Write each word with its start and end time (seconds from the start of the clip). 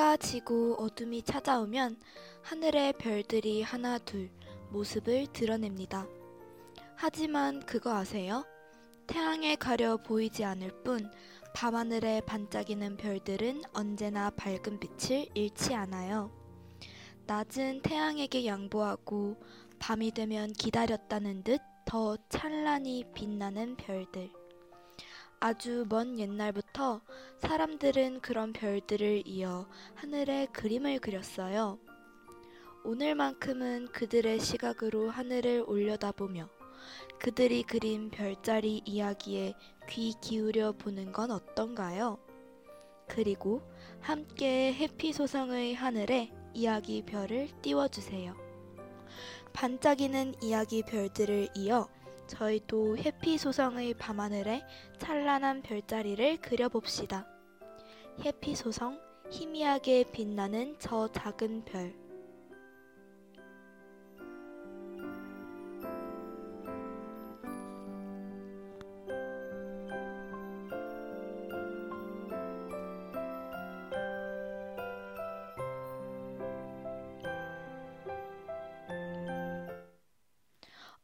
해가 0.00 0.16
지고 0.16 0.76
어둠이 0.76 1.20
찾아오면 1.20 2.00
하늘의 2.40 2.94
별들이 2.94 3.60
하나 3.60 3.98
둘 3.98 4.30
모습을 4.70 5.26
드러냅니다. 5.26 6.06
하지만 6.96 7.60
그거 7.66 7.92
아세요? 7.92 8.46
태양에 9.06 9.56
가려 9.56 9.98
보이지 9.98 10.42
않을 10.42 10.82
뿐 10.84 11.12
밤하늘에 11.54 12.22
반짝이는 12.22 12.96
별들은 12.96 13.60
언제나 13.74 14.30
밝은 14.30 14.80
빛을 14.80 15.28
잃지 15.34 15.74
않아요. 15.74 16.30
낮은 17.26 17.82
태양에게 17.82 18.46
양보하고 18.46 19.36
밤이 19.78 20.12
되면 20.12 20.50
기다렸다는 20.54 21.44
듯 21.44 21.60
더 21.84 22.16
찬란히 22.30 23.04
빛나는 23.12 23.76
별들. 23.76 24.30
아주 25.40 25.84
먼 25.90 26.18
옛날부터 26.18 26.69
사람들은 27.38 28.20
그런 28.20 28.52
별들을 28.54 29.24
이어 29.26 29.68
하늘에 29.96 30.46
그림을 30.46 30.98
그렸어요. 31.00 31.78
오늘만큼은 32.84 33.88
그들의 33.92 34.40
시각으로 34.40 35.10
하늘을 35.10 35.64
올려다보며 35.66 36.48
그들이 37.18 37.64
그린 37.64 38.08
별자리 38.10 38.80
이야기에 38.86 39.52
귀 39.90 40.14
기울여 40.22 40.72
보는 40.72 41.12
건 41.12 41.30
어떤가요? 41.30 42.18
그리고 43.08 43.60
함께 44.00 44.72
해피 44.72 45.12
소성의 45.12 45.74
하늘에 45.74 46.32
이야기 46.54 47.02
별을 47.02 47.48
띄워주세요. 47.60 48.34
반짝이는 49.52 50.42
이야기 50.42 50.82
별들을 50.82 51.48
이어 51.56 51.88
저희도 52.30 52.96
해피 52.98 53.38
소성의 53.38 53.94
밤하늘에 53.94 54.62
찬란한 54.98 55.62
별자리를 55.62 56.40
그려봅시다. 56.40 57.26
해피 58.24 58.54
소성, 58.54 59.00
희미하게 59.30 60.04
빛나는 60.12 60.76
저 60.78 61.08
작은 61.08 61.64
별. 61.64 61.99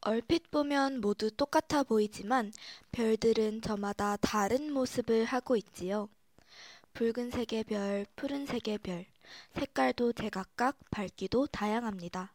얼핏 0.08 0.52
보면 0.52 1.00
모두 1.00 1.32
똑같아 1.32 1.82
보이지만 1.82 2.52
별들은 2.92 3.60
저마다 3.60 4.16
다른 4.18 4.72
모습을 4.72 5.24
하고 5.24 5.56
있지요. 5.56 6.08
붉은색의 6.92 7.64
별, 7.64 8.06
푸른색의 8.14 8.78
별, 8.78 9.04
색깔도 9.54 10.12
제각각 10.12 10.78
밝기도 10.92 11.48
다양합니다. 11.48 12.32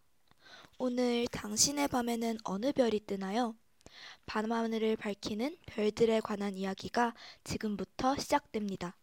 오늘 0.79 1.25
당신의 1.27 1.87
밤에는 1.87 2.39
어느 2.43 2.73
별이 2.73 2.99
뜨나요? 3.07 3.55
밤하늘을 4.25 4.97
밝히는 4.97 5.55
별들에 5.65 6.19
관한 6.19 6.57
이야기가 6.57 7.13
지금부터 7.45 8.17
시작됩니다. 8.17 8.97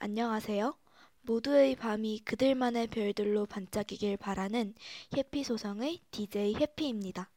안녕하세요. 0.00 0.76
모두의 1.20 1.76
밤이 1.76 2.22
그들만의 2.24 2.88
별들로 2.88 3.46
반짝이길 3.46 4.16
바라는 4.16 4.74
해피소성의 5.16 6.00
DJ 6.10 6.56
해피입니다. 6.56 7.30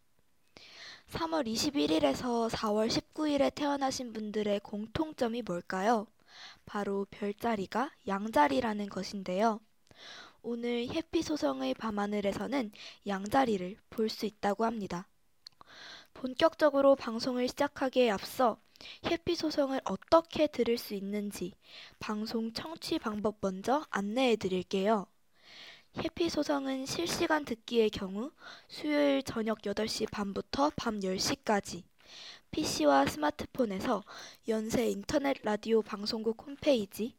3월 1.09 1.47
21일에서 1.47 2.49
4월 2.49 2.89
19일에 2.89 3.53
태어나신 3.55 4.11
분들의 4.13 4.59
공통점이 4.59 5.41
뭘까요? 5.41 6.05
바로 6.65 7.05
별자리가 7.11 7.91
양자리라는 8.07 8.89
것인데요. 8.89 9.59
오늘 10.41 10.87
해피 10.89 11.23
소성의 11.23 11.75
밤하늘에서는 11.75 12.71
양자리를 13.07 13.77
볼 13.89 14.09
수 14.09 14.25
있다고 14.25 14.65
합니다. 14.65 15.07
본격적으로 16.13 16.95
방송을 16.95 17.47
시작하기에 17.47 18.09
앞서 18.09 18.59
해피 19.05 19.35
소성을 19.35 19.79
어떻게 19.85 20.47
들을 20.47 20.77
수 20.77 20.93
있는지 20.93 21.53
방송 21.99 22.51
청취 22.53 22.99
방법 22.99 23.37
먼저 23.41 23.85
안내해 23.91 24.35
드릴게요. 24.35 25.07
해피 26.03 26.29
소성은 26.29 26.85
실시간 26.85 27.43
듣기의 27.43 27.89
경우 27.89 28.29
수요일 28.67 29.23
저녁 29.23 29.63
8시 29.63 30.11
반부터 30.11 30.73
밤 30.75 30.99
10시까지 30.99 31.81
PC와 32.51 33.07
스마트폰에서 33.07 34.03
연세 34.47 34.87
인터넷 34.87 35.37
라디오 35.41 35.81
방송국 35.81 36.45
홈페이지 36.45 37.15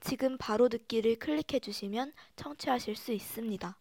지금 0.00 0.36
바로 0.36 0.68
듣기를 0.68 1.20
클릭해 1.20 1.60
주시면 1.60 2.12
청취하실 2.34 2.96
수 2.96 3.12
있습니다. 3.12 3.78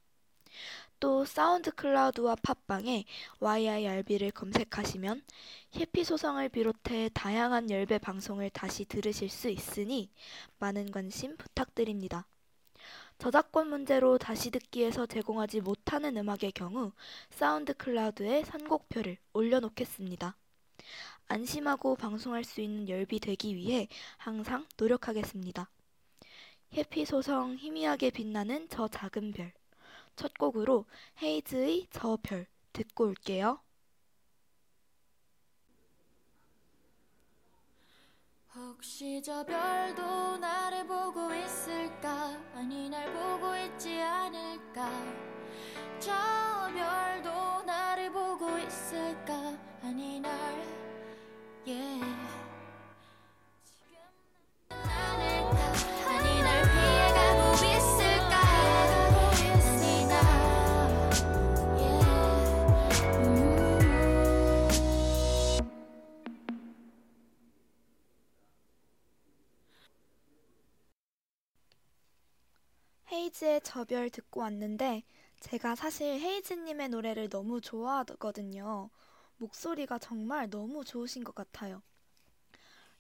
또 1.04 1.26
사운드 1.26 1.70
클라우드와 1.70 2.38
팟빵에 2.42 3.04
YIRB를 3.42 4.32
검색하시면 4.32 5.22
해피 5.76 6.06
소성을 6.06 6.48
비롯해 6.48 7.10
다양한 7.14 7.70
열배 7.70 7.98
방송을 7.98 8.50
다시 8.50 8.86
들으실 8.86 9.28
수 9.28 9.50
있으니 9.50 10.10
많은 10.60 10.92
관심 10.92 11.36
부탁드립니다. 11.36 12.26
저작권 13.18 13.68
문제로 13.68 14.18
다시 14.18 14.50
듣기에서 14.50 15.06
제공하지 15.06 15.60
못하는 15.60 16.16
음악의 16.16 16.54
경우 16.56 16.94
사운드 17.32 17.74
클라우드에 17.74 18.46
선곡표를 18.46 19.18
올려놓겠습니다. 19.34 20.38
안심하고 21.28 21.98
방송할 21.98 22.46
수 22.46 22.62
있는 22.62 22.88
열비 22.88 23.20
되기 23.20 23.58
위해 23.58 23.90
항상 24.16 24.66
노력하겠습니다. 24.78 25.70
해피 26.78 27.04
소성 27.04 27.58
희미하게 27.58 28.10
빛나는 28.12 28.70
저 28.70 28.88
작은 28.88 29.34
별. 29.34 29.52
첫 30.16 30.34
곡으로 30.38 30.86
헤이즈의 31.22 31.88
저 31.92 32.18
별 32.18 32.48
듣고 32.74 33.06
올게요. 33.06 33.60
혹시 38.56 39.22
저 39.24 39.44
별도 39.44 40.38
나를 40.38 40.86
보고 40.86 41.34
있을까 41.34 42.40
아니 42.56 42.90
날 42.90 43.12
보고 43.12 43.56
있지 43.58 44.00
않을까 44.00 44.90
저 46.00 46.12
별도 46.74 47.64
나를 47.64 48.12
보고 48.12 48.58
있을까 48.60 49.34
아니 49.82 50.20
날 50.20 50.32
yeah. 51.66 52.33
헤이즈의 73.34 73.62
저별 73.62 74.10
듣고 74.10 74.42
왔는데 74.42 75.04
제가 75.40 75.76
사실 75.76 76.20
헤이즈님의 76.20 76.90
노래를 76.90 77.30
너무 77.30 77.60
좋아하거든요. 77.60 78.90
목소리가 79.38 80.00
정말 80.00 80.50
너무 80.50 80.86
좋으신 80.86 81.24
것 81.24 81.36
같아요. 81.36 81.82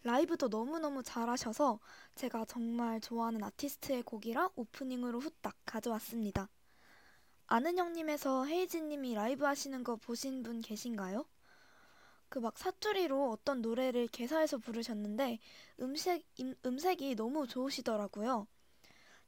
라이브도 0.03 0.49
너무너무 0.49 1.01
잘하셔서 1.01 1.79
제가 2.13 2.45
정말 2.45 3.01
좋아하는 3.01 3.43
아티스트의 3.43 4.03
곡이라 4.03 4.51
오프닝으로 4.55 5.19
후딱 5.19 5.55
가져왔습니다. 5.65 6.47
아는 7.47 7.77
형님에서 7.77 8.45
헤이즈님이 8.45 9.13
라이브 9.15 9.45
하시는 9.45 9.83
거 9.83 9.95
보신 9.95 10.43
분 10.43 10.61
계신가요? 10.61 11.25
그 12.27 12.39
막 12.39 12.57
사투리로 12.57 13.31
어떤 13.31 13.61
노래를 13.61 14.07
개사해서 14.09 14.57
부르셨는데 14.57 15.39
음색, 15.79 16.25
임- 16.35 16.53
음색이 16.65 17.15
너무 17.15 17.47
좋으시더라고요. 17.47 18.45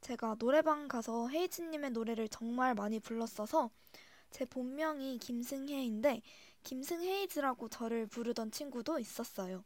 제가 0.06 0.36
노래방 0.36 0.88
가서 0.88 1.30
헤이즈님의 1.30 1.90
노래를 1.90 2.28
정말 2.30 2.76
많이 2.76 3.00
불렀어서 3.00 3.72
제 4.30 4.46
본명이 4.46 5.18
김승혜인데 5.18 6.22
김승헤이즈라고 6.62 7.70
저를 7.70 8.06
부르던 8.06 8.52
친구도 8.52 9.00
있었어요. 9.00 9.66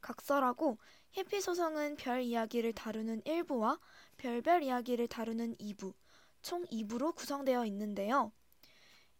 각설하고 0.00 0.78
해피소성은 1.16 1.96
별 1.96 2.22
이야기를 2.22 2.74
다루는 2.74 3.22
1부와 3.22 3.80
별별 4.18 4.62
이야기를 4.62 5.08
다루는 5.08 5.56
2부, 5.56 5.94
총 6.40 6.64
2부로 6.66 7.12
구성되어 7.16 7.66
있는데요. 7.66 8.30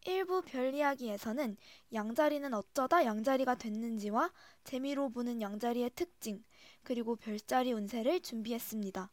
1부 0.03 0.45
별 0.45 0.75
이야기에서는 0.75 1.57
양자리는 1.93 2.55
어쩌다 2.55 3.05
양자리가 3.05 3.57
됐는지와 3.57 4.33
재미로 4.63 5.09
보는 5.09 5.43
양자리의 5.43 5.91
특징, 5.97 6.45
그리고 6.85 7.17
별자리 7.17 7.73
운세를 7.73 8.21
준비했습니다. 8.21 9.11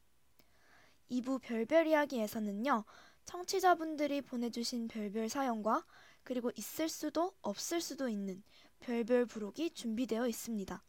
2부 1.11 1.41
별별 1.41 1.87
이야기에서는요, 1.87 2.85
청취자분들이 3.25 4.21
보내주신 4.21 4.87
별별 4.87 5.29
사연과 5.29 5.85
그리고 6.23 6.51
있을 6.55 6.89
수도 6.89 7.33
없을 7.41 7.81
수도 7.81 8.07
있는 8.07 8.41
별별 8.79 9.25
부록이 9.25 9.71
준비되어 9.71 10.27
있습니다. 10.27 10.83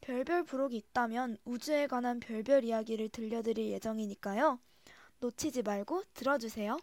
별별 0.00 0.44
부록이 0.44 0.76
있다면 0.76 1.36
우주에 1.44 1.86
관한 1.86 2.20
별별 2.20 2.64
이야기를 2.64 3.10
들려드릴 3.10 3.70
예정이니까요. 3.72 4.60
놓치지 5.20 5.62
말고 5.62 6.04
들어주세요. 6.14 6.78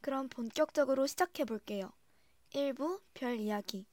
그럼 0.00 0.28
본격적으로 0.28 1.06
시작해 1.06 1.44
볼게요. 1.44 1.92
1부 2.50 3.00
별 3.14 3.38
이야기. 3.38 3.86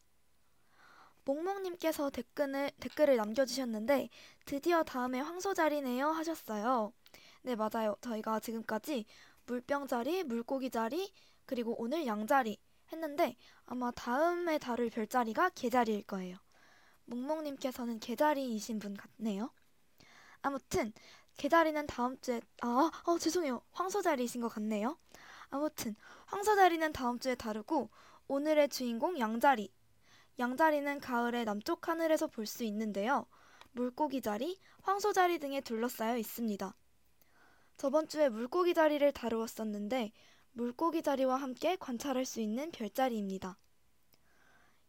몽몽님께서 1.26 2.12
댓글을, 2.12 2.72
댓글을 2.80 3.18
남겨주셨는데 3.18 4.10
드디어 4.46 4.84
다음에 4.84 5.20
황소자리네요 5.20 6.08
하셨어요. 6.08 6.94
네, 7.42 7.56
맞아요. 7.56 7.96
저희가 8.02 8.40
지금까지 8.40 9.06
물병자리, 9.46 10.24
물고기자리, 10.24 11.12
그리고 11.46 11.76
오늘 11.80 12.06
양자리 12.06 12.58
했는데 12.92 13.36
아마 13.66 13.92
다음에 13.92 14.58
다룰 14.58 14.90
별자리가 14.90 15.50
개자리일 15.50 16.04
거예요. 16.04 16.38
몽몽님께서는 17.06 18.00
개자리이신 18.00 18.80
분 18.80 18.96
같네요. 18.96 19.52
아무튼 20.42 20.94
개자리는 21.38 21.86
다음 21.88 22.20
주에 22.22 22.42
아, 22.62 22.92
어, 23.06 23.18
죄송해요. 23.18 23.62
황소자리이신 23.72 24.42
것 24.42 24.50
같네요. 24.50 24.98
아무튼 25.50 25.96
황소자리는 26.28 26.94
다음 26.94 27.20
주에 27.20 27.36
다루고 27.36 27.90
오늘의 28.28 28.70
주인공 28.70 29.20
양자리. 29.20 29.72
양자리는 30.40 31.00
가을의 31.00 31.46
남쪽 31.46 31.88
하늘에서 31.88 32.28
볼 32.28 32.46
수 32.46 32.64
있는데요. 32.66 33.26
물고기 33.72 34.22
자리, 34.22 34.60
황소 34.82 35.14
자리 35.14 35.40
등에 35.40 35.62
둘러싸여 35.62 36.18
있습니다. 36.18 36.76
저번 37.78 38.08
주에 38.08 38.30
물고기 38.30 38.74
자리를 38.74 39.12
다루었었는데 39.12 40.12
물고기 40.54 41.02
자리와 41.02 41.36
함께 41.36 41.76
관찰할 41.76 42.26
수 42.26 42.40
있는 42.40 42.72
별자리입니다. 42.72 43.58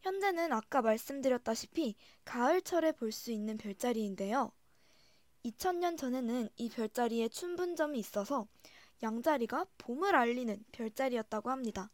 현재는 0.02 0.52
아까 0.52 0.82
말씀드렸다시피 0.82 1.96
가을철에 2.24 2.92
볼 2.92 3.10
수 3.10 3.32
있는 3.32 3.56
별자리인데요. 3.56 4.52
2000년 5.44 5.96
전에는 5.96 6.48
이 6.56 6.68
별자리에 6.68 7.28
춘분점이 7.28 7.98
있어서 7.98 8.46
양자리가 9.02 9.66
봄을 9.78 10.14
알리는 10.14 10.64
별자리였다고 10.72 11.50
합니다. 11.50 11.90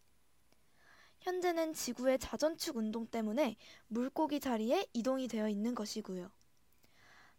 현재는 1.23 1.73
지구의 1.73 2.19
자전축 2.19 2.77
운동 2.77 3.07
때문에 3.07 3.57
물고기 3.87 4.41
자리에 4.41 4.87
이동이 4.93 5.29
되어 5.29 5.49
있는 5.49 5.75
것이고요. 5.75 6.31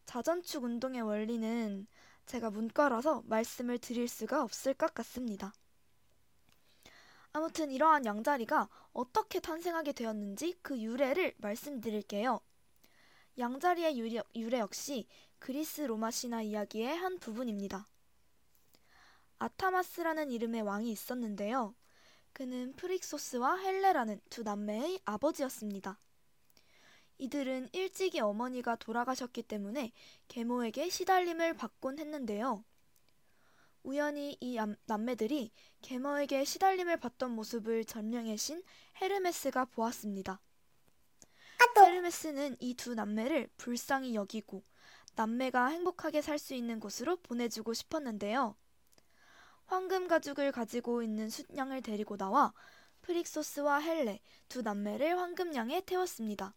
자전축 0.05 0.63
운동의 0.63 1.01
원리는 1.01 1.85
제가 2.25 2.49
문과라서 2.49 3.23
말씀을 3.25 3.77
드릴 3.79 4.07
수가 4.07 4.41
없을 4.41 4.73
것 4.73 4.93
같습니다. 4.93 5.53
아무튼 7.33 7.71
이러한 7.71 8.05
양자리가 8.05 8.69
어떻게 8.93 9.39
탄생하게 9.39 9.91
되었는지 9.91 10.55
그 10.61 10.79
유래를 10.79 11.33
말씀드릴게요. 11.37 12.39
양자리의 13.37 13.97
유래, 13.99 14.21
유래 14.35 14.59
역시 14.59 15.07
그리스 15.39 15.81
로마 15.81 16.09
신화 16.11 16.41
이야기의 16.41 16.95
한 16.95 17.19
부분입니다. 17.19 17.87
아타마스라는 19.39 20.31
이름의 20.31 20.61
왕이 20.61 20.89
있었는데요. 20.89 21.75
그는 22.33 22.73
프릭소스와 22.75 23.57
헬레라는 23.57 24.19
두 24.29 24.43
남매의 24.43 24.99
아버지였습니다. 25.05 25.97
이들은 27.17 27.69
일찍이 27.71 28.19
어머니가 28.19 28.75
돌아가셨기 28.75 29.43
때문에 29.43 29.91
계모에게 30.27 30.89
시달림을 30.89 31.55
받곤 31.55 31.97
했는데요. 31.99 32.63
우연히 33.83 34.37
이 34.41 34.57
남매들이 34.85 35.51
계모에게 35.81 36.43
시달림을 36.45 36.97
받던 36.97 37.31
모습을 37.31 37.85
전령의 37.85 38.37
신 38.37 38.63
헤르메스가 39.01 39.65
보았습니다. 39.65 40.41
헤르메스는 41.83 42.57
이 42.59 42.73
두 42.73 42.95
남매를 42.95 43.47
불쌍히 43.57 44.15
여기고 44.15 44.63
남매가 45.15 45.67
행복하게 45.67 46.21
살 46.23 46.39
수 46.39 46.55
있는 46.55 46.79
곳으로 46.79 47.17
보내주고 47.17 47.73
싶었는데요. 47.73 48.55
황금 49.73 50.07
가죽을 50.07 50.51
가지고 50.51 51.01
있는 51.01 51.31
숫양을 51.31 51.81
데리고 51.81 52.15
나와 52.15 52.53
프릭소스와 53.01 53.79
헬레 53.79 54.19
두 54.47 54.61
남매를 54.61 55.17
황금양에 55.17 55.81
태웠습니다. 55.81 56.53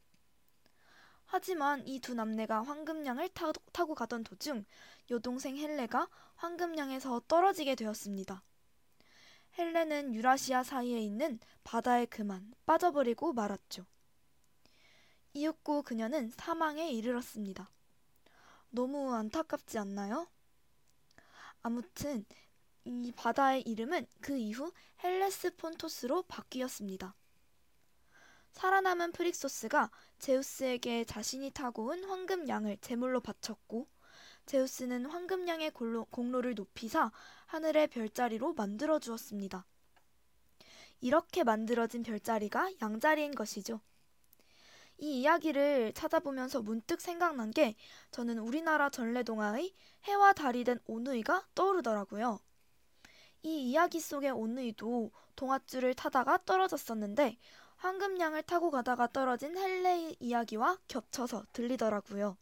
하지만 1.25 1.83
이 1.89 1.99
두 1.99 2.13
남매가 2.13 2.63
황금양을 2.65 3.31
타, 3.31 3.53
타고 3.73 3.95
가던 3.95 4.23
도중 4.23 4.67
여동생 5.11 5.57
헬레가 5.57 6.11
황금양에서 6.35 7.23
떨어지게 7.27 7.75
되었습니다. 7.75 8.43
헬레는 9.57 10.15
유라시아 10.15 10.63
사이에 10.63 11.01
있는 11.01 11.41
바다에 11.65 12.05
그만 12.05 12.53
빠져버리고 12.67 13.33
말았죠. 13.33 13.87
이윽고 15.33 15.85
그녀는 15.85 16.29
사망에 16.37 16.91
이르렀습니다. 16.91 17.71
너무 18.69 19.15
안타깝지 19.15 19.79
않나요? 19.79 20.29
아무튼 21.63 22.27
이 22.87 23.13
바다의 23.17 23.63
이름은 23.63 24.07
그 24.21 24.37
이후 24.37 24.73
헬레스폰토스로 25.03 26.23
바뀌었습니다. 26.23 27.17
살아남은 28.53 29.11
프릭소스가 29.11 29.91
제우스에게 30.21 31.05
자신이 31.05 31.51
타고 31.51 31.87
온 31.87 32.05
황금 32.05 32.49
양을 32.49 32.79
제물로 32.81 33.21
바쳤고 33.21 33.89
제우스는 34.47 35.07
황금 35.07 35.49
양의 35.49 35.73
공로 35.73 36.41
를 36.41 36.55
높이사 36.55 37.11
하늘의 37.47 37.89
별자리로 37.89 38.55
만들어 38.55 39.01
주었습니다. 39.01 39.67
이렇게 41.01 41.43
만들어진 41.43 42.05
별자리가 42.05 42.71
양자리인 42.81 43.35
것이죠. 43.35 43.81
이 44.99 45.23
이야기를 45.23 45.93
찾아보면서 45.93 46.63
문득 46.63 47.01
생각난 47.01 47.51
게 47.51 47.75
저는 48.13 48.39
우리나라 48.39 48.91
전래동화의 48.91 49.75
해와 50.05 50.33
달이 50.33 50.63
된 50.63 50.79
오누이가 50.87 51.49
떠오르더라고요. 51.57 52.46
이 53.47 53.71
이야기 53.71 54.01
속의 54.01 54.33
온누이도 54.33 55.13
동아줄을 55.37 55.95
타다가 55.95 56.37
떨어졌었는데 56.45 57.39
황금양을 57.77 58.43
타고 58.43 58.73
가다가 58.73 59.07
떨어진 59.07 59.57
헬레의 59.57 60.17
이야기와 60.19 60.79
겹쳐서 60.89 61.47
들리더라고요. 61.53 62.37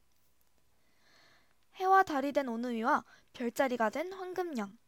해와 1.75 2.05
달이 2.05 2.33
된 2.33 2.49
오누이와 2.49 3.05
별자리가 3.35 3.91
된 3.91 4.15
황금양. 4.15 4.79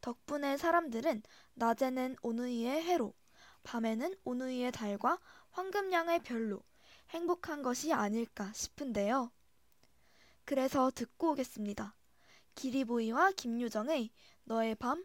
덕분에 0.00 0.56
사람들은 0.56 1.22
낮에는 1.52 2.16
오누이의 2.22 2.82
해로, 2.84 3.12
밤에는 3.62 4.16
오누이의 4.24 4.72
달과 4.72 5.20
황금양의 5.50 6.20
별로 6.20 6.62
행복한 7.10 7.60
것이 7.62 7.92
아닐까 7.92 8.50
싶은데요. 8.54 9.30
그래서 10.46 10.90
듣고 10.94 11.32
오겠습니다. 11.32 11.94
기리보이와 12.54 13.32
김유정의 13.32 14.10
너의 14.44 14.76
밤, 14.76 15.04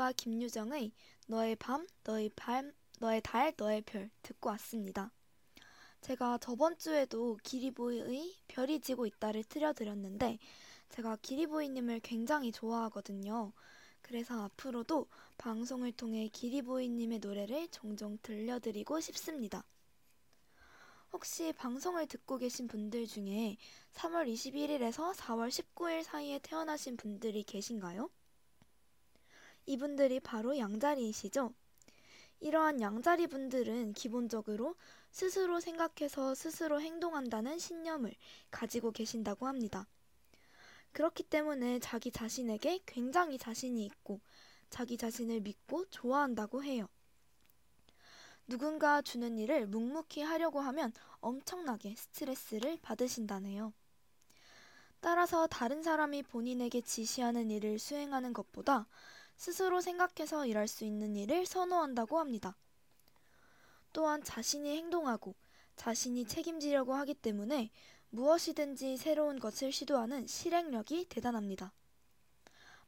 기리보이와 0.00 0.12
김유정의 0.12 0.92
너의 1.26 1.56
밤 1.56 1.86
너의 2.04 2.30
밤 2.34 2.72
너의 2.98 3.20
달 3.22 3.52
너의 3.56 3.82
별 3.82 4.10
듣고 4.22 4.48
왔습니다. 4.48 5.12
제가 6.00 6.38
저번 6.38 6.78
주에도 6.78 7.36
기리보이의 7.44 8.34
별이 8.48 8.80
지고 8.80 9.04
있다를 9.04 9.44
틀어드렸는데 9.44 10.38
제가 10.88 11.18
기리보이님을 11.20 12.00
굉장히 12.00 12.50
좋아하거든요. 12.50 13.52
그래서 14.00 14.42
앞으로도 14.44 15.06
방송을 15.36 15.92
통해 15.92 16.28
기리보이님의 16.32 17.18
노래를 17.18 17.68
종종 17.68 18.16
들려드리고 18.22 19.00
싶습니다. 19.00 19.62
혹시 21.12 21.52
방송을 21.52 22.06
듣고 22.06 22.38
계신 22.38 22.66
분들 22.66 23.06
중에 23.06 23.58
3월 23.92 24.32
21일에서 24.32 25.14
4월 25.14 25.48
19일 25.50 26.02
사이에 26.04 26.38
태어나신 26.38 26.96
분들이 26.96 27.42
계신가요? 27.42 28.08
이분들이 29.66 30.20
바로 30.20 30.56
양자리이시죠? 30.56 31.52
이러한 32.40 32.80
양자리 32.80 33.26
분들은 33.26 33.92
기본적으로 33.92 34.74
스스로 35.10 35.60
생각해서 35.60 36.34
스스로 36.34 36.80
행동한다는 36.80 37.58
신념을 37.58 38.14
가지고 38.50 38.92
계신다고 38.92 39.46
합니다. 39.46 39.86
그렇기 40.92 41.24
때문에 41.24 41.78
자기 41.78 42.10
자신에게 42.10 42.80
굉장히 42.86 43.38
자신이 43.38 43.84
있고 43.84 44.20
자기 44.70 44.96
자신을 44.96 45.40
믿고 45.40 45.84
좋아한다고 45.90 46.64
해요. 46.64 46.88
누군가 48.46 49.00
주는 49.02 49.38
일을 49.38 49.66
묵묵히 49.66 50.22
하려고 50.22 50.60
하면 50.60 50.92
엄청나게 51.20 51.94
스트레스를 51.96 52.78
받으신다네요. 52.82 53.72
따라서 55.00 55.46
다른 55.46 55.82
사람이 55.82 56.24
본인에게 56.24 56.80
지시하는 56.80 57.50
일을 57.50 57.78
수행하는 57.78 58.32
것보다 58.32 58.86
스스로 59.40 59.80
생각해서 59.80 60.44
일할 60.44 60.68
수 60.68 60.84
있는 60.84 61.16
일을 61.16 61.46
선호한다고 61.46 62.18
합니다. 62.18 62.58
또한 63.90 64.22
자신이 64.22 64.76
행동하고 64.76 65.34
자신이 65.76 66.26
책임지려고 66.26 66.92
하기 66.96 67.14
때문에 67.14 67.70
무엇이든지 68.10 68.98
새로운 68.98 69.38
것을 69.38 69.72
시도하는 69.72 70.26
실행력이 70.26 71.06
대단합니다. 71.08 71.72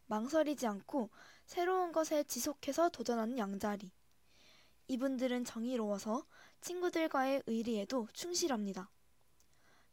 망설이지 0.08 0.66
않고 0.66 1.08
새로운 1.46 1.90
것에 1.90 2.22
지속해서 2.24 2.90
도전하는 2.90 3.38
양자리. 3.38 3.90
이분들은 4.88 5.46
정의로워서 5.46 6.26
친구들과의 6.60 7.44
의리에도 7.46 8.08
충실합니다. 8.12 8.90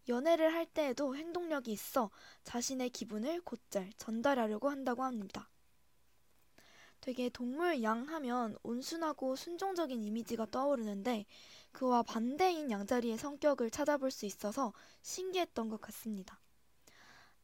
연애를 0.09 0.53
할 0.53 0.65
때에도 0.65 1.15
행동력이 1.15 1.71
있어 1.71 2.11
자신의 2.43 2.89
기분을 2.89 3.39
곧잘 3.45 3.93
전달하려고 3.95 4.69
한다고 4.69 5.05
합니다. 5.05 5.49
되게 7.01 7.29
동물 7.29 7.81
양 7.83 8.07
하면 8.07 8.57
온순하고 8.63 9.35
순종적인 9.35 10.03
이미지가 10.03 10.47
떠오르는데 10.51 11.25
그와 11.71 12.03
반대인 12.03 12.69
양자리의 12.71 13.17
성격을 13.17 13.71
찾아볼 13.71 14.11
수 14.11 14.25
있어서 14.25 14.73
신기했던 15.01 15.69
것 15.69 15.79
같습니다. 15.81 16.39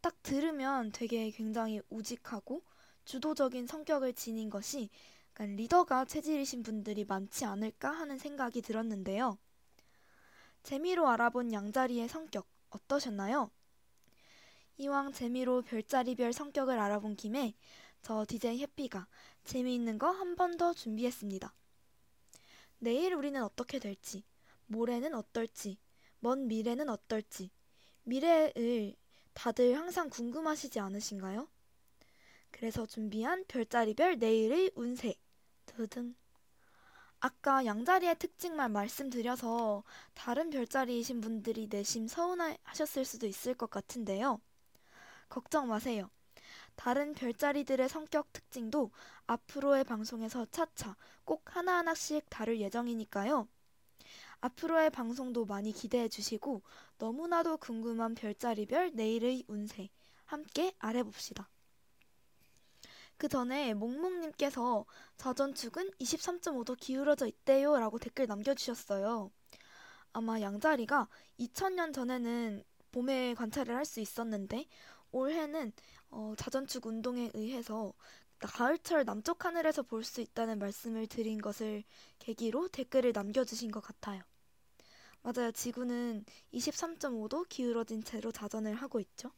딱 0.02 0.22
들으면 0.22 0.92
되게 0.92 1.32
굉장히 1.32 1.82
우직하고 1.90 2.64
주도적인 3.06 3.68
성격을 3.68 4.14
지닌 4.14 4.50
것이 4.50 4.90
리더가 5.38 6.06
체질이신 6.06 6.64
분들이 6.64 7.06
많지 7.06 7.46
않을까 7.46 7.92
하는 7.92 8.18
생각이 8.18 8.62
들었는데요. 8.62 9.38
재미로 10.64 11.08
알아본 11.08 11.54
양자리의 11.54 12.08
성격 12.08 12.48
어떠셨나요? 12.70 13.52
이왕 14.78 15.14
재미로 15.14 15.62
별자리별 15.62 16.34
성격을 16.34 16.78
알아본 16.80 17.16
김에 17.16 17.54
저 18.02 18.26
DJ 18.28 18.60
해피가 18.62 19.08
재미있는 19.46 19.98
거 19.98 20.12
한 20.12 20.36
번 20.36 20.58
더 20.58 20.74
준비했습니다. 20.74 21.54
내일 22.80 23.14
우리는 23.14 23.42
어떻게 23.44 23.80
될지, 23.80 24.24
모레는 24.68 25.14
어떨지, 25.14 25.78
먼 26.20 26.48
미래는 26.48 26.88
어떨지, 26.90 27.52
미래를 28.04 28.96
다들 29.34 29.78
항상 29.78 30.10
궁금하시지 30.10 30.80
않으신가요? 30.80 31.48
그래서 32.52 32.88
준비한 32.88 33.46
별자리별 33.48 34.18
내일의 34.18 34.72
운세. 34.75 35.14
두둥. 35.68 36.16
아까 37.20 37.66
양자리의 37.66 38.18
특징만 38.20 38.72
말씀드려서 38.72 39.84
다른 40.14 40.50
별자리이신 40.50 41.20
분들이 41.20 41.68
내심 41.70 42.08
서운하셨을 42.08 43.04
수도 43.04 43.28
있을 43.28 43.54
것 43.54 43.70
같은데요. 43.70 44.40
걱정 45.30 45.68
마세요. 45.70 46.10
다른 46.75 47.13
별자리들의 47.13 47.88
성격 47.89 48.32
특징도 48.34 48.91
앞으로의 49.27 49.84
방송에서 49.84 50.46
차차 50.51 50.96
꼭 51.24 51.55
하나하나씩 51.55 52.29
다룰 52.29 52.60
예정이니까요. 52.60 53.48
앞으로의 54.41 54.89
방송도 54.91 55.46
많이 55.46 55.72
기대해 55.72 56.08
주시고 56.08 56.62
너무나도 56.98 57.58
궁금한 57.58 58.13
별자리별 58.15 58.91
내일의 58.94 59.46
운세 59.48 59.89
함께 60.25 60.74
알아봅시다. 60.79 61.50
그 63.17 63.27
전에 63.29 63.74
몽몽님께서 63.74 64.86
자전축은 65.17 65.91
23.5도 66.00 66.77
기울어져 66.77 67.27
있대요 67.27 67.79
라고 67.79 67.98
댓글 67.98 68.27
남겨주셨어요. 68.27 69.32
아마 70.13 70.41
양자리가 70.41 71.08
2000년 71.39 71.94
전에는 71.94 72.63
봄에 72.91 73.34
관찰을 73.36 73.75
할 73.75 73.86
수 73.86 74.00
있었는데 74.00 74.67
올해는 75.12 75.72
어, 76.16 76.34
자전축 76.38 76.86
운동에 76.88 77.30
의해서 77.34 77.94
가을철 78.40 79.06
남쪽 79.06 79.46
하늘에서 79.46 79.84
볼 79.84 80.04
수 80.04 80.22
있다는 80.22 80.60
말씀을 80.60 81.08
드린 81.08 81.40
것을 81.42 81.84
계기로 82.20 82.70
댓글을 82.70 83.12
남겨주신 83.14 83.70
것 83.72 83.82
같아요. 83.82 84.24
맞아요. 85.24 85.52
지구는 85.52 86.24
23.5도 86.54 87.48
기울어진 87.50 88.04
채로 88.04 88.32
자전을 88.32 88.76
하고 88.76 89.00
있죠. 89.02 89.32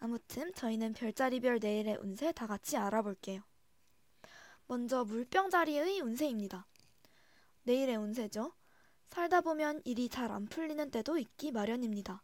아무튼 0.00 0.52
저희는 0.54 0.94
별자리별 0.94 1.58
내일의 1.60 1.98
운세 2.00 2.32
다 2.32 2.46
같이 2.48 2.76
알아볼게요. 2.76 3.42
먼저 4.66 5.04
물병자리의 5.04 6.00
운세입니다. 6.00 6.66
내일의 7.64 7.96
운세죠. 7.96 8.52
살다 9.08 9.42
보면 9.42 9.80
일이 9.84 10.08
잘 10.08 10.30
안 10.32 10.46
풀리는 10.46 10.90
때도 10.90 11.18
있기 11.18 11.52
마련입니다. 11.52 12.22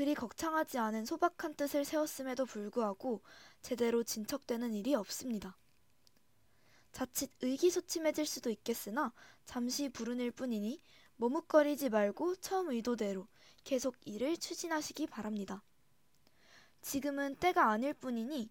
그리 0.00 0.14
거창하지 0.14 0.78
않은 0.78 1.04
소박한 1.04 1.56
뜻을 1.56 1.84
세웠음에도 1.84 2.46
불구하고 2.46 3.20
제대로 3.60 4.02
진척되는 4.02 4.72
일이 4.72 4.94
없습니다. 4.94 5.58
자칫 6.90 7.30
의기소침해질 7.42 8.24
수도 8.24 8.48
있겠으나 8.48 9.12
잠시 9.44 9.90
불운일 9.90 10.30
뿐이니 10.30 10.80
머뭇거리지 11.16 11.90
말고 11.90 12.36
처음 12.36 12.70
의도대로 12.70 13.28
계속 13.62 13.94
일을 14.06 14.38
추진하시기 14.38 15.08
바랍니다. 15.08 15.62
지금은 16.80 17.34
때가 17.34 17.68
아닐 17.68 17.92
뿐이니 17.92 18.50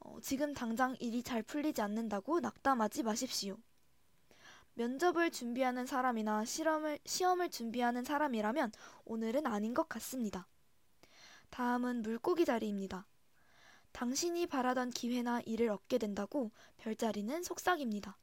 어, 0.00 0.18
지금 0.20 0.52
당장 0.52 0.96
일이 0.98 1.22
잘 1.22 1.44
풀리지 1.44 1.80
않는다고 1.80 2.40
낙담하지 2.40 3.04
마십시오. 3.04 3.56
면접을 4.74 5.30
준비하는 5.30 5.86
사람이나 5.86 6.44
실험을, 6.44 6.98
시험을 7.06 7.50
준비하는 7.50 8.02
사람이라면 8.02 8.72
오늘은 9.04 9.46
아닌 9.46 9.74
것 9.74 9.88
같습니다. 9.88 10.48
다음은 11.50 12.02
물고기 12.02 12.44
자리입니다. 12.44 13.06
당신이 13.92 14.46
바라던 14.46 14.90
기회나 14.90 15.40
일을 15.40 15.70
얻게 15.70 15.98
된다고 15.98 16.52
별자리는 16.76 17.42
속삭입니다. 17.42 18.16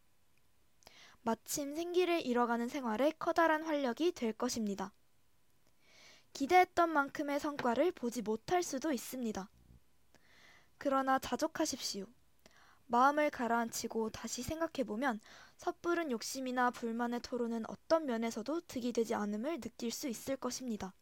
마침 1.22 1.76
생기를 1.76 2.26
잃어가는 2.26 2.68
생활에 2.68 3.12
커다란 3.18 3.64
활력이 3.64 4.12
될 4.12 4.32
것입니다. 4.32 4.94
기대했던 6.34 6.90
만큼의 6.90 7.40
성과를 7.40 7.92
보지 7.94 8.22
못할 8.22 8.62
수도 8.62 8.92
있습니다. 8.92 9.50
그러나 10.78 11.18
자족하십시오. 11.18 12.06
마음을 12.88 13.30
가라앉히고 13.32 14.12
다시 14.12 14.44
생각해보면 14.44 15.20
섣부른 15.58 16.12
욕심이나 16.12 16.70
불만의 16.72 17.22
토로는 17.22 17.64
어떤 17.68 18.06
면에서도 18.06 18.62
득이 18.68 18.94
되지 18.94 19.16
않음을 19.16 19.62
느낄 19.62 19.92
수 19.92 20.08
있을 20.08 20.38
것입니다. 20.38 20.94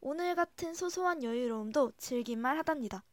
오늘 0.00 0.34
같은 0.34 0.74
소소한 0.74 1.22
여유로움도 1.22 1.92
즐길만 1.96 2.56
하답니다. 2.58 3.04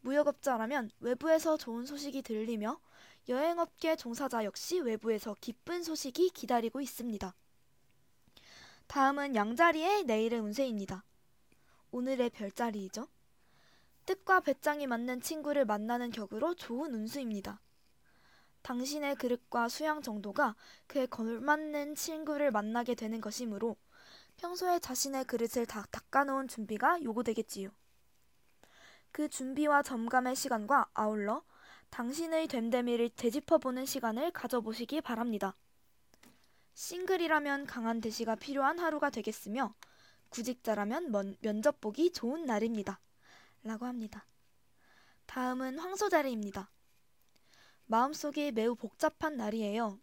무역업자라면 0.00 0.90
외부에서 1.00 1.56
좋은 1.56 1.86
소식이 1.86 2.22
들리며 2.22 2.80
여행업계 3.28 3.96
종사자 3.96 4.44
역시 4.44 4.80
외부에서 4.80 5.36
기쁜 5.40 5.82
소식이 5.82 6.30
기다리고 6.30 6.80
있습니다. 6.80 7.34
다음은 8.86 9.34
양자리의 9.34 10.04
내일의 10.04 10.40
운세입니다. 10.40 11.04
오늘의 11.90 12.30
별자리이죠. 12.30 13.08
뜻과 14.06 14.40
배짱이 14.40 14.86
맞는 14.86 15.20
친구를 15.20 15.64
만나는 15.64 16.10
격으로 16.10 16.54
좋은 16.54 16.94
운수입니다. 16.94 17.60
당신의 18.62 19.16
그릇과 19.16 19.68
수양 19.68 20.02
정도가 20.02 20.54
그에 20.86 21.06
걸맞는 21.06 21.96
친구를 21.96 22.50
만나게 22.50 22.94
되는 22.94 23.20
것이므로 23.20 23.76
평소에 24.42 24.80
자신의 24.80 25.26
그릇을 25.26 25.66
다 25.66 25.86
닦아놓은 25.92 26.48
준비가 26.48 27.00
요구되겠지요. 27.00 27.70
그 29.12 29.28
준비와 29.28 29.84
점감의 29.84 30.34
시간과 30.34 30.90
아울러 30.94 31.44
당신의 31.90 32.48
됨됨이를 32.48 33.10
되짚어보는 33.10 33.86
시간을 33.86 34.32
가져보시기 34.32 35.00
바랍니다. 35.00 35.54
싱글이라면 36.74 37.66
강한 37.66 38.00
대시가 38.00 38.34
필요한 38.34 38.80
하루가 38.80 39.10
되겠으며 39.10 39.76
구직자라면 40.30 41.12
먼, 41.12 41.36
면접 41.40 41.80
보기 41.80 42.10
좋은 42.10 42.44
날입니다. 42.44 42.98
라고 43.62 43.86
합니다. 43.86 44.26
다음은 45.26 45.78
황소자리입니다. 45.78 46.68
마음속이 47.86 48.50
매우 48.50 48.74
복잡한 48.74 49.36
날이에요. 49.36 50.00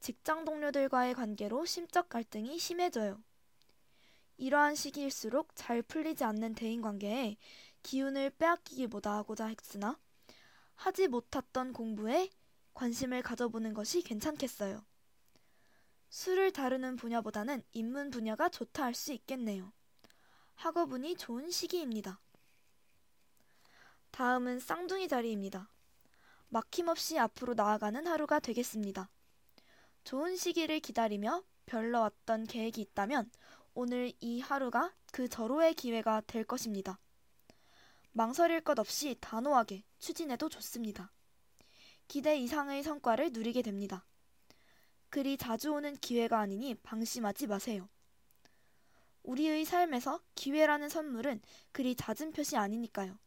직장 0.00 0.44
동료들과의 0.44 1.14
관계로 1.14 1.64
심적 1.64 2.10
갈등이 2.10 2.58
심해져요. 2.58 3.22
이러한 4.36 4.74
시기일수록 4.74 5.54
잘 5.54 5.82
풀리지 5.82 6.24
않는 6.24 6.54
대인 6.54 6.82
관계에 6.82 7.36
기운을 7.82 8.30
빼앗기기보다 8.30 9.14
하고자 9.16 9.46
했으나 9.46 9.98
하지 10.74 11.08
못했던 11.08 11.72
공부에 11.72 12.30
관심을 12.74 13.22
가져보는 13.22 13.74
것이 13.74 14.02
괜찮겠어요. 14.02 14.84
술을 16.08 16.52
다루는 16.52 16.96
분야보다는 16.96 17.62
인문 17.72 18.10
분야가 18.10 18.48
좋다 18.48 18.84
할 18.84 18.94
수 18.94 19.12
있겠네요. 19.12 19.72
학업운이 20.54 21.16
좋은 21.16 21.50
시기입니다. 21.50 22.20
다음은 24.12 24.60
쌍둥이 24.60 25.08
자리입니다. 25.08 25.68
막힘없이 26.48 27.18
앞으로 27.18 27.54
나아가는 27.54 28.06
하루가 28.06 28.38
되겠습니다. 28.38 29.10
좋은 30.04 30.36
시기를 30.36 30.78
기다리며 30.80 31.42
별러 31.66 32.00
왔던 32.00 32.46
계획이 32.46 32.80
있다면 32.80 33.30
오늘 33.76 34.12
이 34.20 34.38
하루가 34.38 34.94
그 35.12 35.28
절호의 35.28 35.74
기회가 35.74 36.20
될 36.28 36.44
것입니다. 36.44 37.00
망설일 38.12 38.60
것 38.60 38.78
없이 38.78 39.16
단호하게 39.20 39.82
추진해도 39.98 40.48
좋습니다. 40.48 41.10
기대 42.06 42.36
이상의 42.36 42.84
성과를 42.84 43.32
누리게 43.32 43.62
됩니다. 43.62 44.06
그리 45.10 45.36
자주 45.36 45.72
오는 45.72 45.96
기회가 45.96 46.38
아니니 46.38 46.76
방심하지 46.76 47.48
마세요. 47.48 47.88
우리의 49.24 49.64
삶에서 49.64 50.22
기회라는 50.36 50.88
선물은 50.88 51.40
그리 51.72 51.96
잦은 51.96 52.30
표시 52.30 52.56
아니니까요. 52.56 53.18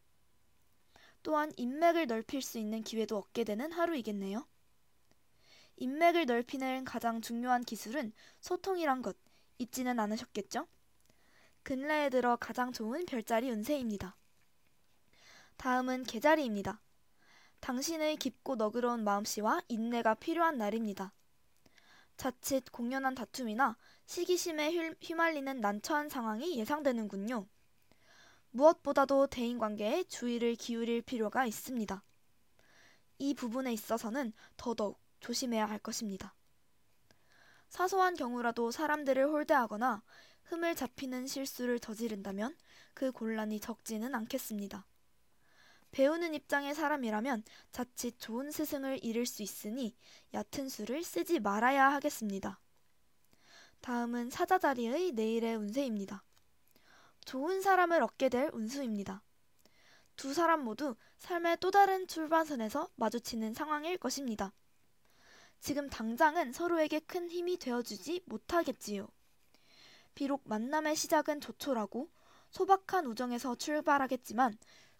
또한 1.23 1.51
인맥을 1.57 2.07
넓힐 2.07 2.41
수 2.41 2.57
있는 2.57 2.83
기회도 2.83 3.17
얻게 3.17 3.43
되는 3.43 3.69
하루이겠네요. 3.73 4.47
인맥을 5.75 6.25
넓히는 6.25 6.85
가장 6.85 7.19
중요한 7.19 7.65
기술은 7.65 8.13
소통이란 8.39 9.01
것 9.01 9.17
잊지는 9.57 9.99
않으셨겠죠? 9.99 10.67
근래에 11.63 12.09
들어 12.09 12.35
가장 12.37 12.71
좋은 12.71 13.05
별자리 13.05 13.49
운세입니다. 13.51 14.15
다음은 15.57 16.03
개자리입니다. 16.03 16.81
당신의 17.59 18.17
깊고 18.17 18.55
너그러운 18.55 19.03
마음씨와 19.03 19.61
인내가 19.67 20.13
필요한 20.13 20.57
날입니다. 20.57 21.11
자칫 22.15 22.71
공연한 22.71 23.15
다툼이나 23.15 23.77
시기심에 24.05 24.95
휘말리는 25.01 25.59
난처한 25.59 26.09
상황이 26.09 26.57
예상되는군요. 26.57 27.47
무엇보다도 28.51 29.27
대인관계에 29.27 30.05
주의를 30.05 30.55
기울일 30.55 31.01
필요가 31.01 31.45
있습니다. 31.45 32.03
이 33.19 33.33
부분에 33.33 33.73
있어서는 33.73 34.33
더더욱 34.55 34.99
조심해야 35.19 35.65
할 35.65 35.79
것입니다. 35.79 36.33
사소한 37.69 38.15
경우라도 38.15 38.71
사람들을 38.71 39.25
홀대하거나 39.25 40.01
흠을 40.45 40.75
잡히는 40.75 41.27
실수를 41.27 41.79
저지른다면 41.79 42.55
그 42.93 43.11
곤란이 43.11 43.59
적지는 43.59 44.15
않겠습니다. 44.15 44.85
배우는 45.91 46.33
입장의 46.33 46.75
사람이라면 46.75 47.43
자칫 47.71 48.19
좋은 48.19 48.51
스승을 48.51 49.03
잃을 49.03 49.25
수 49.25 49.41
있으니 49.41 49.95
얕은 50.33 50.69
수를 50.69 51.03
쓰지 51.03 51.39
말아야 51.39 51.91
하겠습니다. 51.93 52.59
다음은 53.81 54.29
사자자리의 54.29 55.11
내일의 55.13 55.55
운세입니다. 55.55 56.23
좋은 57.25 57.61
사람을 57.61 58.01
얻게 58.01 58.29
될 58.29 58.49
운수입니다. 58.53 59.21
두 60.15 60.33
사람 60.33 60.63
모두 60.63 60.95
삶의 61.17 61.57
또 61.59 61.71
다른 61.71 62.07
출발선에서 62.07 62.89
마주치는 62.95 63.53
상황일 63.53 63.97
것입니다. 63.97 64.53
지금 65.59 65.89
당장은 65.89 66.51
서로에게 66.51 66.99
큰 66.99 67.29
힘이 67.29 67.57
되어주지 67.57 68.23
못하겠지요. 68.25 69.07
비록 70.15 70.41
만남의 70.45 70.95
시작은 70.95 71.41
조촐하고 71.41 72.09
소박한 72.49 73.05
우정에서 73.05 73.55
출발하겠지만 73.55 74.57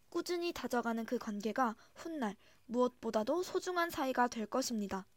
꾸준히 0.10 0.54
다져가는 0.54 1.04
그 1.06 1.18
관계가 1.18 1.76
훗날 1.96 2.36
무엇보다도 2.66 3.44
소중한 3.44 3.90
사이가 3.90 4.28
될 4.28 4.46
것입니다. 4.46 5.08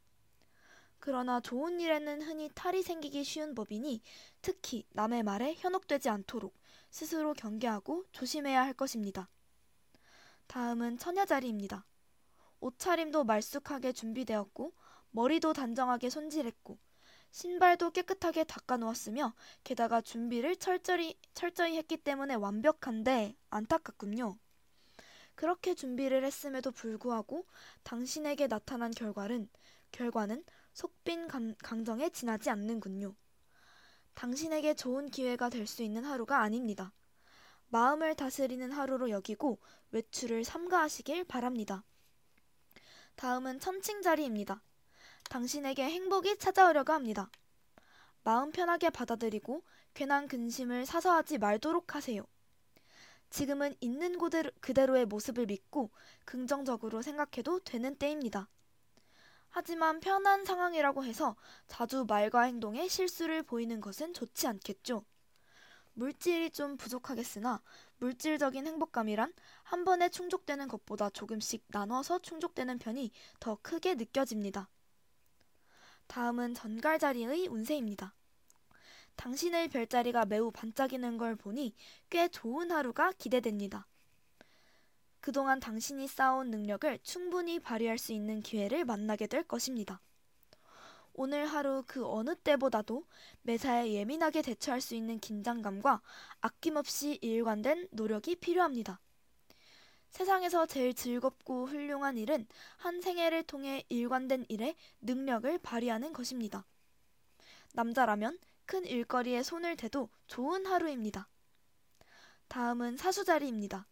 그러나 0.98 1.40
좋은 1.40 1.80
일에는 1.80 2.22
흔히 2.22 2.50
탈이 2.54 2.82
생기기 2.82 3.24
쉬운 3.24 3.54
법이니 3.54 4.02
특히 4.42 4.84
남의 4.90 5.22
말에 5.22 5.54
현혹되지 5.54 6.10
않도록 6.10 6.54
스스로 6.90 7.32
경계하고 7.32 8.04
조심해야 8.12 8.62
할 8.62 8.74
것입니다. 8.74 9.28
다음은 10.46 10.98
처녀자리입니다. 10.98 11.86
옷차림도 12.60 13.24
말쑥하게 13.24 13.92
준비되었고 13.92 14.74
머리도 15.12 15.52
단정하게 15.52 16.10
손질했고 16.10 16.78
신발도 17.30 17.90
깨끗하게 17.92 18.44
닦아 18.44 18.76
놓았으며 18.78 19.34
게다가 19.64 20.00
준비를 20.00 20.56
철저히, 20.56 21.16
철저히 21.34 21.76
했기 21.76 21.96
때문에 21.96 22.34
완벽한데 22.34 23.36
안타깝군요. 23.50 24.38
그렇게 25.34 25.74
준비를 25.74 26.24
했음에도 26.24 26.70
불구하고 26.70 27.46
당신에게 27.82 28.46
나타난 28.48 28.90
결과는, 28.90 29.48
결과는 29.92 30.44
속빈 30.74 31.28
감, 31.28 31.54
강정에 31.56 32.10
지나지 32.10 32.50
않는군요. 32.50 33.14
당신에게 34.14 34.74
좋은 34.74 35.08
기회가 35.10 35.48
될 35.48 35.66
수 35.66 35.82
있는 35.82 36.04
하루가 36.04 36.40
아닙니다. 36.42 36.92
마음을 37.68 38.14
다스리는 38.14 38.70
하루로 38.72 39.10
여기고 39.10 39.58
외출을 39.92 40.44
삼가하시길 40.44 41.24
바랍니다. 41.24 41.84
다음은 43.16 43.60
천칭 43.60 44.02
자리입니다. 44.02 44.62
당신에게 45.30 45.84
행복이 45.84 46.38
찾아오려고 46.38 46.92
합니다. 46.92 47.30
마음 48.24 48.50
편하게 48.50 48.90
받아들이고 48.90 49.62
괜한 49.94 50.26
근심을 50.26 50.84
사서하지 50.84 51.38
말도록 51.38 51.94
하세요. 51.94 52.26
지금은 53.30 53.76
있는 53.80 54.18
그대로의 54.60 55.06
모습을 55.06 55.46
믿고 55.46 55.92
긍정적으로 56.24 57.00
생각해도 57.00 57.60
되는 57.60 57.94
때입니다. 57.94 58.48
하지만 59.50 60.00
편한 60.00 60.44
상황이라고 60.44 61.04
해서 61.04 61.36
자주 61.68 62.04
말과 62.08 62.42
행동에 62.42 62.88
실수를 62.88 63.44
보이는 63.44 63.80
것은 63.80 64.12
좋지 64.12 64.48
않겠죠. 64.48 65.04
물질이 65.92 66.50
좀 66.50 66.76
부족하겠으나 66.76 67.62
물질적인 67.98 68.66
행복감이란 68.66 69.32
한 69.62 69.84
번에 69.84 70.08
충족되는 70.08 70.66
것보다 70.66 71.08
조금씩 71.10 71.66
나눠서 71.68 72.18
충족되는 72.18 72.80
편이 72.80 73.12
더 73.38 73.58
크게 73.62 73.94
느껴집니다. 73.94 74.68
다음은 76.10 76.54
전갈자리의 76.54 77.46
운세입니다. 77.46 78.16
당신의 79.14 79.68
별자리가 79.68 80.24
매우 80.24 80.50
반짝이는 80.50 81.18
걸 81.18 81.36
보니 81.36 81.72
꽤 82.10 82.26
좋은 82.26 82.72
하루가 82.72 83.12
기대됩니다. 83.12 83.86
그동안 85.20 85.60
당신이 85.60 86.08
쌓아온 86.08 86.50
능력을 86.50 86.98
충분히 87.04 87.60
발휘할 87.60 87.96
수 87.96 88.12
있는 88.12 88.40
기회를 88.40 88.84
만나게 88.84 89.28
될 89.28 89.44
것입니다. 89.44 90.00
오늘 91.12 91.46
하루 91.46 91.84
그 91.86 92.04
어느 92.04 92.34
때보다도 92.34 93.06
매사에 93.42 93.92
예민하게 93.92 94.42
대처할 94.42 94.80
수 94.80 94.96
있는 94.96 95.20
긴장감과 95.20 96.02
아낌없이 96.40 97.20
일관된 97.22 97.86
노력이 97.92 98.34
필요합니다. 98.34 99.00
세상에서 100.10 100.66
제일 100.66 100.92
즐겁고 100.94 101.66
훌륭한 101.66 102.18
일은 102.18 102.46
한 102.76 103.00
생애를 103.00 103.44
통해 103.44 103.84
일관된 103.88 104.44
일에 104.48 104.74
능력을 105.00 105.58
발휘하는 105.58 106.12
것입니다. 106.12 106.66
남자라면 107.72 108.38
큰 108.66 108.84
일거리에 108.84 109.42
손을 109.42 109.76
대도 109.76 110.10
좋은 110.26 110.66
하루입니다. 110.66 111.28
다음은 112.48 112.96
사수자리입니다. 112.96 113.86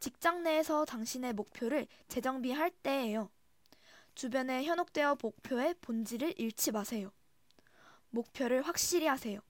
직장 0.00 0.42
내에서 0.42 0.84
당신의 0.84 1.34
목표를 1.34 1.86
재정비할 2.08 2.70
때예요. 2.70 3.30
주변에 4.14 4.64
현혹되어 4.64 5.18
목표의 5.20 5.74
본질을 5.80 6.34
잃지 6.38 6.72
마세요. 6.72 7.12
목표를 8.10 8.62
확실히 8.62 9.06
하세요. 9.06 9.40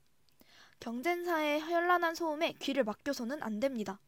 경쟁사의 0.79 1.61
현란한 1.61 2.15
소음에 2.15 2.53
귀를 2.59 2.83
맡겨서는 2.83 3.41
안 3.43 3.59
됩니다. 3.59 3.99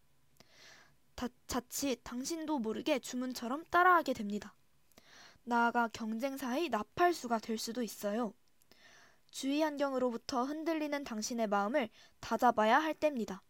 다, 1.17 1.27
자칫 1.47 1.99
당신도 2.03 2.59
모르게 2.59 2.99
주문처럼 2.99 3.65
따라하게 3.71 4.13
됩니다. 4.13 4.53
나아가 5.43 5.87
경쟁사의 5.87 6.69
나팔수가 6.69 7.39
될 7.39 7.57
수도 7.57 7.81
있어요. 7.81 8.35
주위 9.31 9.63
환경으로부터 9.63 10.43
흔들리는 10.43 11.03
당신의 11.03 11.47
마음을 11.47 11.89
다잡아야 12.19 12.77
할 12.77 12.93
때입니다. 12.93 13.41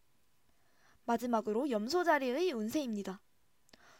마지막으로 1.03 1.69
염소 1.69 2.05
자리의 2.05 2.53
운세입니다. 2.53 3.19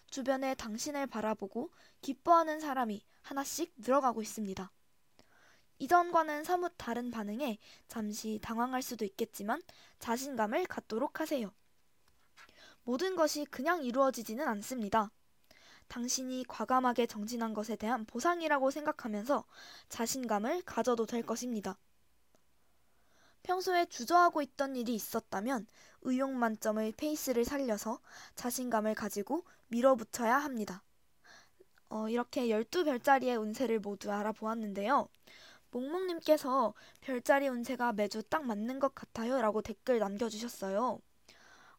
주변에 0.10 0.56
당신을 0.56 1.08
바라보고 1.08 1.70
기뻐하는 2.02 2.62
사람이 2.62 3.04
하나씩 3.22 3.74
늘어가고 3.80 4.22
있습니다. 4.22 4.72
이전과는 5.80 6.46
사뭇 6.46 6.74
다른 6.78 7.12
반응에 7.12 7.58
잠시 7.90 8.40
당황할 8.42 8.82
수도 8.82 9.04
있겠지만 9.04 9.62
자신감을 10.00 10.68
갖도록 10.68 11.20
하세요. 11.20 11.52
모든 12.88 13.18
것이 13.18 13.44
그냥 13.44 13.84
이루어지지는 13.84 14.48
않습니다. 14.48 15.12
당신이 15.90 16.46
과감하게 16.48 17.08
정진한 17.08 17.54
것에 17.54 17.76
대한 17.76 18.06
보상이라고 18.06 18.72
생각하면서 18.72 19.44
자신감을 19.90 20.62
가져도 20.62 21.06
될 21.06 21.22
것입니다. 21.22 21.78
평소에 23.44 23.88
주저하고 23.88 24.42
있던 24.42 24.78
일이 24.78 24.96
있었다면 24.96 25.68
의욕 26.04 26.32
만점의 26.32 26.94
페이스를 26.94 27.44
살려서 27.44 28.00
자신감을 28.36 28.96
가지고 28.96 29.44
밀어붙여야 29.68 30.38
합니다. 30.38 30.82
어, 31.90 32.08
이렇게 32.08 32.48
12별자리의 32.48 33.38
운세를 33.38 33.80
모두 33.80 34.14
알아보았는데요. 34.14 35.10
몽몽님께서 35.72 36.74
별자리 37.02 37.50
운세가 37.50 37.92
매주 37.92 38.24
딱 38.24 38.46
맞는 38.46 38.80
것 38.80 38.96
같아요 38.96 39.42
라고 39.42 39.62
댓글 39.62 40.00
남겨주셨어요. 40.00 41.02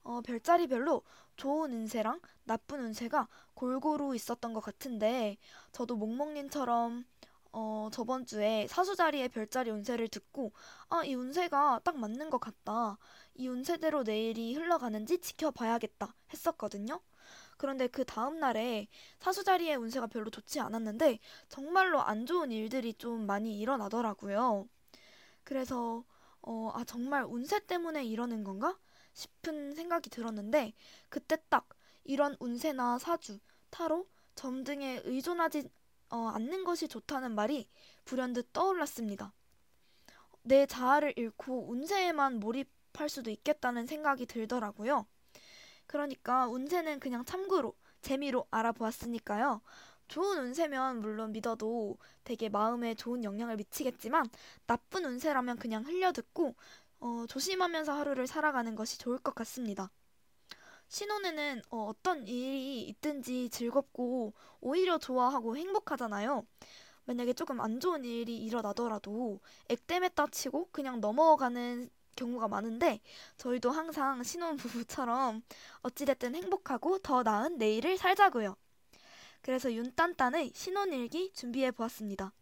어, 0.02 0.20
별자리별로 0.22 1.02
좋은 1.36 1.72
운세랑 1.72 2.20
나쁜 2.44 2.80
운세가 2.80 3.28
골고루 3.54 4.14
있었던 4.14 4.52
것 4.52 4.60
같은데 4.60 5.36
저도 5.72 5.96
몽몽님처럼 5.96 7.04
어, 7.52 7.88
저번 7.92 8.26
주에 8.26 8.66
사수자리의 8.68 9.30
별자리 9.30 9.70
운세를 9.70 10.08
듣고, 10.08 10.52
아, 10.90 11.02
이 11.04 11.14
운세가 11.14 11.80
딱 11.82 11.96
맞는 11.98 12.30
것 12.30 12.38
같다. 12.40 12.98
이 13.34 13.48
운세대로 13.48 14.02
내일이 14.02 14.54
흘러가는지 14.54 15.18
지켜봐야겠다 15.18 16.14
했었거든요. 16.32 17.00
그런데 17.56 17.86
그 17.88 18.04
다음 18.04 18.38
날에 18.38 18.88
사수자리의 19.20 19.76
운세가 19.76 20.08
별로 20.08 20.30
좋지 20.30 20.60
않았는데, 20.60 21.18
정말로 21.48 22.00
안 22.02 22.26
좋은 22.26 22.52
일들이 22.52 22.94
좀 22.94 23.26
많이 23.26 23.58
일어나더라고요. 23.58 24.68
그래서, 25.44 26.04
어, 26.42 26.70
아, 26.74 26.84
정말 26.84 27.24
운세 27.24 27.66
때문에 27.66 28.04
이러는 28.04 28.44
건가? 28.44 28.78
싶은 29.18 29.74
생각이 29.74 30.10
들었는데, 30.10 30.72
그때 31.08 31.36
딱 31.48 31.68
이런 32.04 32.36
운세나 32.38 32.98
사주, 32.98 33.40
타로, 33.70 34.06
점 34.36 34.62
등에 34.62 35.02
의존하지 35.04 35.68
어, 36.10 36.28
않는 36.34 36.64
것이 36.64 36.86
좋다는 36.86 37.34
말이 37.34 37.68
불현듯 38.04 38.52
떠올랐습니다. 38.52 39.32
내 40.42 40.64
자아를 40.64 41.14
잃고 41.16 41.68
운세에만 41.68 42.38
몰입할 42.38 43.08
수도 43.08 43.30
있겠다는 43.30 43.86
생각이 43.86 44.24
들더라고요. 44.26 45.06
그러니까 45.86 46.46
운세는 46.46 47.00
그냥 47.00 47.24
참고로, 47.24 47.74
재미로 48.00 48.46
알아보았으니까요. 48.50 49.60
좋은 50.06 50.38
운세면 50.38 51.00
물론 51.00 51.32
믿어도 51.32 51.98
되게 52.24 52.48
마음에 52.48 52.94
좋은 52.94 53.24
영향을 53.24 53.56
미치겠지만 53.56 54.26
나쁜 54.66 55.04
운세라면 55.04 55.58
그냥 55.58 55.84
흘려듣고 55.84 56.54
어, 57.00 57.24
조심하면서 57.28 57.92
하루를 57.92 58.26
살아가는 58.26 58.74
것이 58.74 58.98
좋을 58.98 59.18
것 59.18 59.34
같습니다. 59.34 59.90
신혼에는 60.88 61.62
어, 61.70 61.92
떤 62.02 62.26
일이 62.26 62.82
있든지 62.88 63.50
즐겁고 63.50 64.32
오히려 64.60 64.98
좋아하고 64.98 65.56
행복하잖아요. 65.56 66.46
만약에 67.04 67.32
조금 67.32 67.60
안 67.60 67.80
좋은 67.80 68.04
일이 68.04 68.36
일어나더라도 68.44 69.40
액땜했다 69.68 70.26
치고 70.28 70.68
그냥 70.72 71.00
넘어가는 71.00 71.88
경우가 72.16 72.48
많은데 72.48 73.00
저희도 73.36 73.70
항상 73.70 74.22
신혼 74.22 74.56
부부처럼 74.56 75.42
어찌됐든 75.82 76.34
행복하고 76.34 76.98
더 76.98 77.22
나은 77.22 77.58
내일을 77.58 77.96
살자고요. 77.96 78.56
그래서 79.40 79.72
윤딴딴의 79.72 80.52
신혼일기 80.54 81.32
준비해 81.32 81.70
보았습니다. 81.70 82.32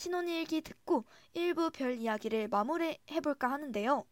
신혼일기 0.00 0.62
듣고 0.62 1.04
일부 1.34 1.70
별 1.70 1.96
이야기를 1.96 2.48
마무리해볼까 2.48 3.50
하는데요. 3.50 4.06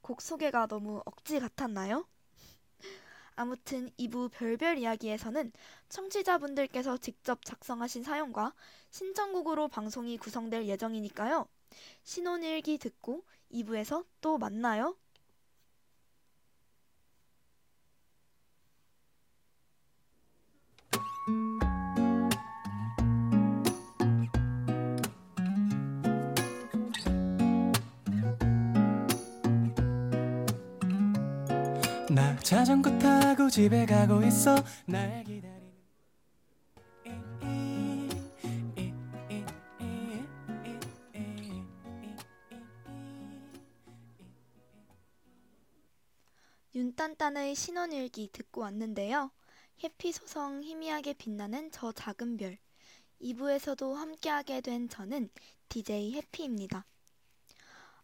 곡 0.00 0.22
소개가 0.22 0.68
너무 0.68 1.02
억지 1.04 1.40
같았나요? 1.40 2.06
아무튼 3.34 3.90
2부 3.98 4.30
별별 4.30 4.78
이야기에서는 4.78 5.50
청취자분들께서 5.88 6.98
직접 6.98 7.44
작성하신 7.44 8.04
사연과 8.04 8.54
신청곡으로 8.90 9.66
방송이 9.66 10.16
구성될 10.16 10.66
예정이니까요. 10.66 11.48
신혼일기 12.04 12.78
듣고 12.78 13.24
2부에서 13.50 14.06
또 14.20 14.38
만나요. 14.38 14.96
자전거 32.46 32.96
타고 32.98 33.50
집에 33.50 33.84
가고 33.84 34.22
있어 34.22 34.54
날 34.86 35.24
기다리는 35.24 35.66
윤딴딴의 46.72 47.56
신혼일기 47.56 48.28
듣고 48.30 48.60
왔는데요. 48.60 49.32
해피 49.82 50.12
소성 50.12 50.62
희미하게 50.62 51.14
빛나는 51.14 51.72
저 51.72 51.90
작은 51.90 52.36
별. 52.36 52.58
2부에서도 53.20 53.94
함께하게 53.94 54.60
된 54.60 54.88
저는 54.88 55.30
DJ 55.68 56.12
해피입니다. 56.12 56.86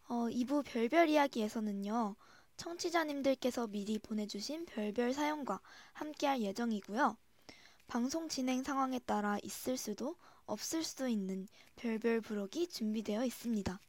어, 0.09 0.25
2부 0.29 0.65
별별 0.65 1.07
이야기에서는요. 1.07 2.17
청취자님들께서 2.63 3.67
미리 3.67 3.99
보내주신 3.99 4.65
별별 4.65 5.13
사연과 5.13 5.59
함께할 5.91 6.41
예정이고요. 6.41 7.17
방송 7.87 8.29
진행 8.29 8.63
상황에 8.63 8.99
따라 8.99 9.37
있을 9.43 9.75
수도 9.75 10.15
없을 10.45 10.81
수도 10.81 11.09
있는 11.09 11.49
별별 11.75 12.21
부록이 12.21 12.67
준비되어 12.67 13.25
있습니다. 13.25 13.79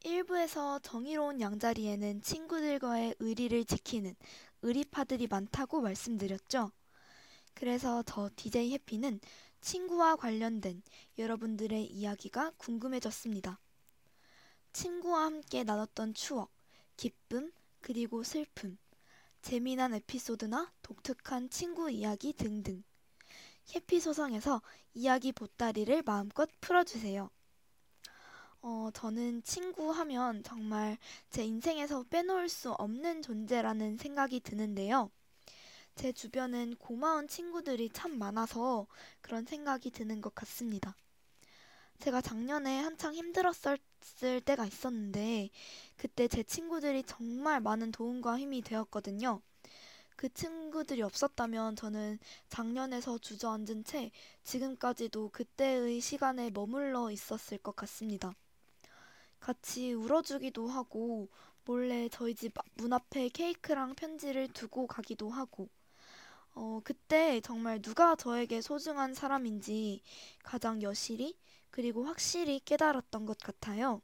1부에서 0.00 0.82
정의로운 0.82 1.42
양자리에는 1.42 2.22
친구들과의 2.22 3.16
의리를 3.18 3.62
지키는 3.66 4.16
의리파들이 4.62 5.26
많다고 5.26 5.82
말씀드렸죠. 5.82 6.72
그래서 7.52 8.02
저 8.04 8.30
DJ 8.34 8.72
해피는 8.72 9.20
친구와 9.60 10.16
관련된 10.16 10.82
여러분들의 11.18 11.84
이야기가 11.84 12.52
궁금해졌습니다. 12.56 13.60
친구와 14.72 15.24
함께 15.24 15.64
나눴던 15.64 16.14
추억, 16.14 16.50
기쁨, 16.96 17.52
그리고 17.80 18.22
슬픔, 18.22 18.78
재미난 19.42 19.94
에피소드나 19.94 20.72
독특한 20.82 21.48
친구 21.50 21.90
이야기 21.90 22.32
등등. 22.32 22.82
해피 23.74 24.00
소상에서 24.00 24.62
이야기 24.94 25.32
보따리를 25.32 26.02
마음껏 26.02 26.48
풀어주세요. 26.60 27.30
어, 28.60 28.90
저는 28.92 29.42
친구 29.42 29.90
하면 29.90 30.42
정말 30.42 30.98
제 31.30 31.44
인생에서 31.44 32.04
빼놓을 32.10 32.48
수 32.48 32.72
없는 32.72 33.22
존재라는 33.22 33.98
생각이 33.98 34.40
드는데요. 34.40 35.10
제 35.94 36.12
주변은 36.12 36.76
고마운 36.76 37.28
친구들이 37.28 37.90
참 37.90 38.18
많아서 38.18 38.86
그런 39.20 39.44
생각이 39.44 39.90
드는 39.90 40.20
것 40.20 40.34
같습니다. 40.34 40.96
제가 41.98 42.20
작년에 42.20 42.80
한창 42.80 43.14
힘들었을 43.14 43.78
때가 44.44 44.66
있었는데, 44.66 45.50
그때 45.96 46.28
제 46.28 46.42
친구들이 46.42 47.02
정말 47.04 47.60
많은 47.60 47.92
도움과 47.92 48.38
힘이 48.38 48.62
되었거든요. 48.62 49.40
그 50.16 50.32
친구들이 50.34 51.02
없었다면 51.02 51.76
저는 51.76 52.18
작년에서 52.48 53.18
주저앉은 53.18 53.84
채 53.84 54.10
지금까지도 54.44 55.30
그때의 55.30 56.00
시간에 56.00 56.50
머물러 56.50 57.10
있었을 57.10 57.58
것 57.58 57.76
같습니다. 57.76 58.34
같이 59.40 59.92
울어주기도 59.94 60.68
하고, 60.68 61.28
몰래 61.64 62.08
저희 62.08 62.34
집 62.34 62.52
문 62.74 62.92
앞에 62.92 63.28
케이크랑 63.30 63.94
편지를 63.94 64.48
두고 64.48 64.86
가기도 64.86 65.30
하고, 65.30 65.68
어, 66.54 66.80
그때 66.84 67.40
정말 67.40 67.80
누가 67.82 68.16
저에게 68.16 68.60
소중한 68.60 69.14
사람인지 69.14 70.02
가장 70.42 70.82
여실히 70.82 71.36
그리고 71.78 72.02
확실히 72.02 72.58
깨달았던 72.64 73.24
것 73.24 73.38
같아요. 73.38 74.02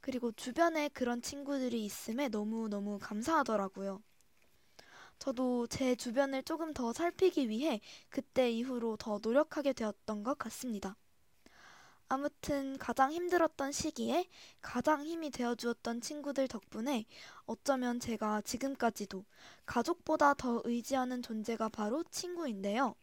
그리고 0.00 0.32
주변에 0.32 0.88
그런 0.88 1.20
친구들이 1.20 1.84
있음에 1.84 2.28
너무너무 2.28 2.98
감사하더라고요. 2.98 4.02
저도 5.18 5.66
제 5.66 5.94
주변을 5.94 6.44
조금 6.44 6.72
더 6.72 6.94
살피기 6.94 7.50
위해 7.50 7.82
그때 8.08 8.50
이후로 8.50 8.96
더 8.96 9.20
노력하게 9.22 9.74
되었던 9.74 10.22
것 10.22 10.38
같습니다. 10.38 10.96
아무튼 12.08 12.78
가장 12.78 13.12
힘들었던 13.12 13.70
시기에 13.70 14.26
가장 14.62 15.04
힘이 15.04 15.28
되어 15.28 15.56
주었던 15.56 16.00
친구들 16.00 16.48
덕분에 16.48 17.04
어쩌면 17.44 18.00
제가 18.00 18.40
지금까지도 18.40 19.26
가족보다 19.66 20.32
더 20.32 20.62
의지하는 20.64 21.20
존재가 21.20 21.68
바로 21.68 22.02
친구인데요. 22.04 22.94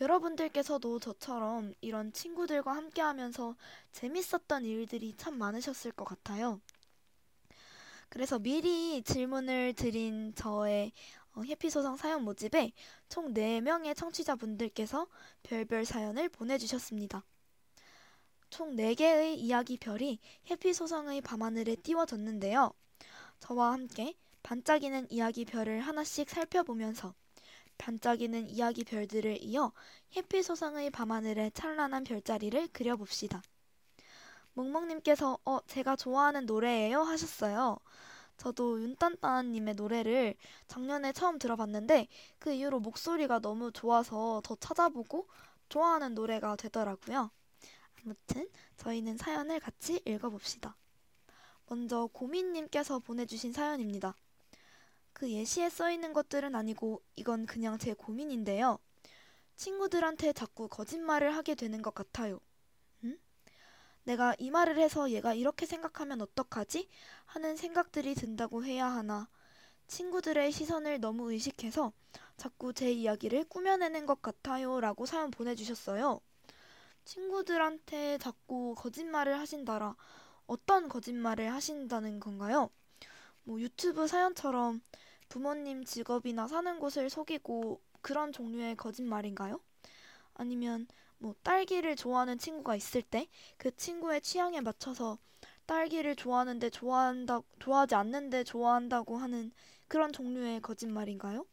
여러분들께서도 0.00 0.98
저처럼 0.98 1.74
이런 1.80 2.12
친구들과 2.12 2.72
함께 2.72 3.00
하면서 3.00 3.56
재밌었던 3.92 4.64
일들이 4.64 5.14
참 5.16 5.38
많으셨을 5.38 5.92
것 5.92 6.04
같아요. 6.04 6.60
그래서 8.08 8.38
미리 8.38 9.02
질문을 9.02 9.74
드린 9.74 10.34
저의 10.34 10.92
어, 11.34 11.42
해피소성 11.42 11.96
사연 11.96 12.22
모집에 12.22 12.72
총 13.08 13.34
4명의 13.34 13.96
청취자분들께서 13.96 15.06
별별 15.42 15.84
사연을 15.84 16.28
보내주셨습니다. 16.28 17.24
총 18.48 18.76
4개의 18.76 19.36
이야기별이 19.36 20.18
해피소성의 20.50 21.20
밤하늘에 21.22 21.74
띄워졌는데요. 21.76 22.72
저와 23.40 23.72
함께 23.72 24.14
반짝이는 24.42 25.08
이야기별을 25.10 25.80
하나씩 25.80 26.30
살펴보면서 26.30 27.14
반짝이는 27.78 28.48
이야기 28.48 28.84
별들을 28.84 29.42
이어 29.42 29.72
해피소상의 30.16 30.90
밤하늘에 30.90 31.50
찬란한 31.50 32.04
별자리를 32.04 32.68
그려봅시다. 32.68 33.42
몽몽님께서 34.54 35.38
어 35.44 35.58
제가 35.66 35.96
좋아하는 35.96 36.46
노래예요 36.46 37.02
하셨어요. 37.02 37.78
저도 38.36 38.80
윤딴딴님의 38.82 39.74
노래를 39.74 40.34
작년에 40.66 41.12
처음 41.12 41.38
들어봤는데 41.38 42.08
그 42.38 42.52
이후로 42.52 42.80
목소리가 42.80 43.40
너무 43.40 43.72
좋아서 43.72 44.40
더 44.44 44.56
찾아보고 44.56 45.26
좋아하는 45.68 46.14
노래가 46.14 46.56
되더라고요. 46.56 47.30
아무튼 48.02 48.48
저희는 48.76 49.16
사연을 49.16 49.60
같이 49.60 50.00
읽어봅시다. 50.04 50.76
먼저 51.68 52.08
고민님께서 52.12 53.00
보내주신 53.00 53.52
사연입니다. 53.52 54.14
그 55.16 55.30
예시에 55.30 55.70
써 55.70 55.90
있는 55.90 56.12
것들은 56.12 56.54
아니고 56.54 57.00
이건 57.14 57.46
그냥 57.46 57.78
제 57.78 57.94
고민인데요. 57.94 58.78
친구들한테 59.56 60.34
자꾸 60.34 60.68
거짓말을 60.68 61.34
하게 61.34 61.54
되는 61.54 61.80
것 61.80 61.94
같아요. 61.94 62.38
응? 63.02 63.18
내가 64.04 64.34
이 64.38 64.50
말을 64.50 64.78
해서 64.78 65.10
얘가 65.10 65.32
이렇게 65.32 65.64
생각하면 65.64 66.20
어떡하지? 66.20 66.90
하는 67.24 67.56
생각들이 67.56 68.14
든다고 68.14 68.66
해야 68.66 68.88
하나. 68.88 69.26
친구들의 69.86 70.52
시선을 70.52 71.00
너무 71.00 71.32
의식해서 71.32 71.94
자꾸 72.36 72.74
제 72.74 72.92
이야기를 72.92 73.44
꾸며내는 73.44 74.04
것 74.04 74.20
같아요. 74.20 74.80
라고 74.80 75.06
사연 75.06 75.30
보내주셨어요. 75.30 76.20
친구들한테 77.06 78.18
자꾸 78.18 78.74
거짓말을 78.76 79.38
하신다라 79.38 79.96
어떤 80.46 80.90
거짓말을 80.90 81.54
하신다는 81.54 82.20
건가요? 82.20 82.68
뭐 83.44 83.60
유튜브 83.60 84.06
사연처럼 84.08 84.82
부모님 85.28 85.84
직업이나 85.84 86.48
사는 86.48 86.78
곳을 86.80 87.10
속이고 87.10 87.80
그런 88.02 88.32
종류의 88.32 88.76
거짓말인가요? 88.76 89.60
아니면 90.34 90.86
뭐 91.18 91.34
딸기를 91.42 91.96
좋아하는 91.96 92.38
친구가 92.38 92.76
있을 92.76 93.02
때 93.02 93.28
그 93.58 93.74
친구의 93.76 94.20
취향에 94.22 94.60
맞춰서 94.62 95.18
딸기를 95.66 96.16
좋아하는데 96.16 96.70
좋아한다 96.70 97.42
좋아하지 97.60 97.94
않는데 97.96 98.44
좋아한다고 98.44 99.18
하는 99.18 99.52
그런 99.88 100.12
종류의 100.12 100.60
거짓말인가요? 100.62 101.46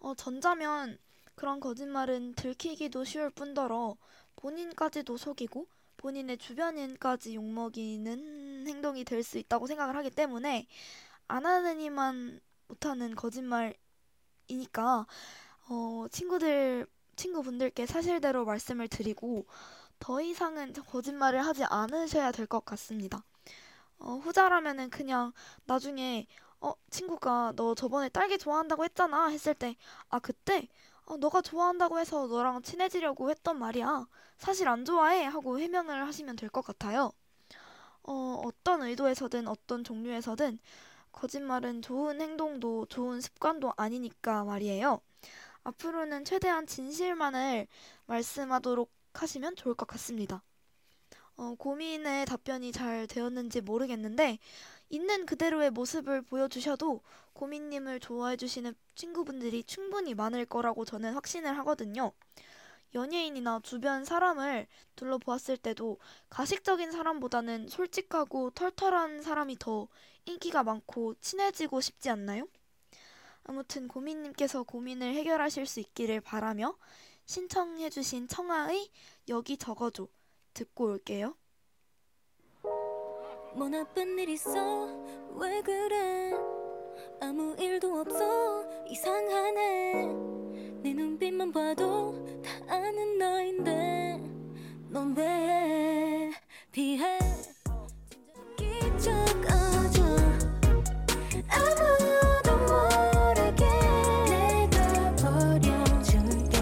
어, 0.00 0.14
전자면 0.14 0.98
그런 1.34 1.60
거짓말은 1.60 2.34
들키기도 2.34 3.04
쉬울 3.04 3.30
뿐더러 3.30 3.96
본인까지도 4.36 5.16
속이고 5.16 5.66
본인의 5.96 6.38
주변인까지 6.38 7.34
욕먹이는 7.34 8.64
행동이 8.66 9.04
될 9.04 9.22
수 9.22 9.38
있다고 9.38 9.66
생각을 9.66 9.96
하기 9.96 10.10
때문에 10.10 10.66
안 11.30 11.46
하느니만 11.46 12.40
못하는 12.68 13.14
거짓말이니까 13.16 15.06
어, 15.68 16.06
친구들 16.10 16.86
친구분들께 17.16 17.86
사실대로 17.86 18.44
말씀을 18.44 18.88
드리고 18.88 19.46
더 20.00 20.20
이상은 20.22 20.72
거짓말을 20.74 21.46
하지 21.46 21.64
않으셔야 21.64 22.32
될 22.32 22.46
것 22.46 22.64
같습니다. 22.64 23.24
어, 23.98 24.16
후자라면은 24.24 24.90
그냥 24.90 25.32
나중에 25.66 26.26
어, 26.60 26.74
친구가 26.90 27.54
너 27.56 27.74
저번에 27.74 28.08
딸기 28.10 28.38
좋아한다고 28.38 28.84
했잖아 28.84 29.28
했을 29.28 29.54
때 29.54 29.76
아, 30.10 30.18
그때 30.20 30.68
어, 31.06 31.16
너가 31.18 31.42
좋아한다고 31.42 31.98
해서 32.00 32.26
너랑 32.28 32.62
친해지려고 32.62 33.30
했던 33.30 33.58
말이야. 33.58 34.06
사실 34.38 34.68
안 34.68 34.84
좋아해 34.84 35.24
하고 35.24 35.58
해명을 35.60 36.06
하시면 36.06 36.36
될 36.36 36.50
것 36.50 36.62
같아요. 36.64 37.12
어, 38.02 38.42
어떤 38.44 38.82
의도에서든 38.82 39.48
어떤 39.48 39.84
종류에서든 39.84 40.58
거짓말은 41.12 41.82
좋은 41.82 42.20
행동도 42.20 42.86
좋은 42.86 43.20
습관도 43.20 43.72
아니니까 43.76 44.44
말이에요. 44.44 45.00
앞으로는 45.64 46.24
최대한 46.24 46.66
진실만을 46.66 47.66
말씀하도록 48.06 48.90
하시면 49.14 49.56
좋을 49.56 49.74
것 49.74 49.86
같습니다. 49.88 50.42
어, 51.36 51.54
고민의 51.58 52.26
답변이 52.26 52.72
잘 52.72 53.06
되었는지 53.06 53.60
모르겠는데, 53.60 54.38
있는 54.90 55.24
그대로의 55.24 55.70
모습을 55.70 56.22
보여주셔도 56.22 57.00
고민님을 57.32 58.00
좋아해주시는 58.00 58.74
친구분들이 58.94 59.64
충분히 59.64 60.14
많을 60.14 60.44
거라고 60.44 60.84
저는 60.84 61.14
확신을 61.14 61.56
하거든요. 61.58 62.12
연예인이나 62.94 63.60
주변 63.62 64.04
사람을 64.04 64.66
둘러보았을 64.96 65.56
때도 65.56 65.98
가식적인 66.28 66.90
사람보다는 66.90 67.68
솔직하고 67.68 68.50
털털한 68.50 69.22
사람이 69.22 69.56
더 69.60 69.86
인기가 70.26 70.62
많고 70.62 71.14
친해지고 71.20 71.80
싶지 71.80 72.10
않나요? 72.10 72.46
아무튼 73.44 73.88
고민님께서 73.88 74.62
고민을 74.62 75.14
해결하실 75.14 75.66
수 75.66 75.80
있기를 75.80 76.20
바라며 76.20 76.76
신청해주신 77.26 78.28
청아의 78.28 78.90
여기 79.28 79.56
적어줘 79.56 80.08
듣고 80.54 80.84
올게요. 80.86 81.36
뭐 83.54 83.68
나쁜 83.68 84.18
일 84.18 84.28
있어? 84.30 84.86
왜 85.36 85.60
그래? 85.62 86.32
아무 87.20 87.54
일도 87.58 88.00
없어? 88.00 88.64
이상하네. 88.86 90.06
내 90.82 90.94
눈빛만 90.94 91.52
봐도 91.52 92.42
다 92.42 92.74
아는 92.74 93.18
너인데 93.18 94.20
넌 94.88 95.14
왜 95.16 96.30
피해? 96.72 97.18
기적어져 98.56 99.89
아무도 101.50 102.56
모르게 102.58 103.64
내가 104.70 105.16
버려줄게 105.16 106.58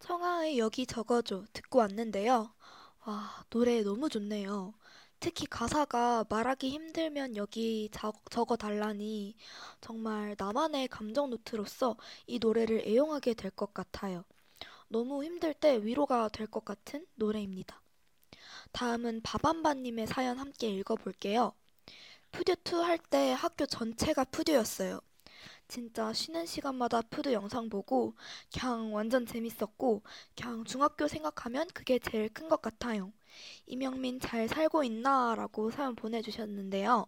청아의 0.00 0.58
여기 0.58 0.86
적어줘 0.86 1.44
듣고 1.52 1.78
왔는데요. 1.80 2.52
와, 3.06 3.44
노래 3.50 3.82
너무 3.82 4.08
좋네요. 4.08 4.74
특히 5.20 5.46
가사가 5.46 6.24
말하기 6.28 6.70
힘들면 6.70 7.36
여기 7.36 7.90
적어 8.30 8.56
달라니 8.56 9.34
정말 9.80 10.36
나만의 10.38 10.88
감정 10.88 11.30
노트로서 11.30 11.96
이 12.26 12.38
노래를 12.38 12.82
애용하게 12.86 13.34
될 13.34 13.50
것 13.50 13.74
같아요. 13.74 14.24
너무 14.88 15.24
힘들 15.24 15.54
때 15.54 15.78
위로가 15.84 16.28
될 16.28 16.46
것 16.46 16.64
같은 16.64 17.06
노래입니다. 17.16 17.82
다음은 18.72 19.22
바밤바님의 19.22 20.06
사연 20.06 20.38
함께 20.38 20.68
읽어볼게요. 20.70 21.52
프듀2 22.32 22.76
할 22.80 22.96
때 22.98 23.32
학교 23.32 23.66
전체가 23.66 24.24
프듀였어요. 24.24 24.98
진짜 25.68 26.12
쉬는 26.12 26.46
시간마다 26.46 27.02
프듀 27.02 27.32
영상 27.32 27.68
보고 27.70 28.14
그냥 28.52 28.94
완전 28.94 29.26
재밌었고 29.26 30.02
그냥 30.36 30.64
중학교 30.64 31.08
생각하면 31.08 31.68
그게 31.74 31.98
제일 31.98 32.28
큰 32.30 32.48
것 32.48 32.62
같아요. 32.62 33.12
이명민 33.66 34.20
잘 34.20 34.48
살고 34.48 34.84
있나? 34.84 35.34
라고 35.36 35.70
사연 35.70 35.96
보내주셨는데요. 35.96 37.06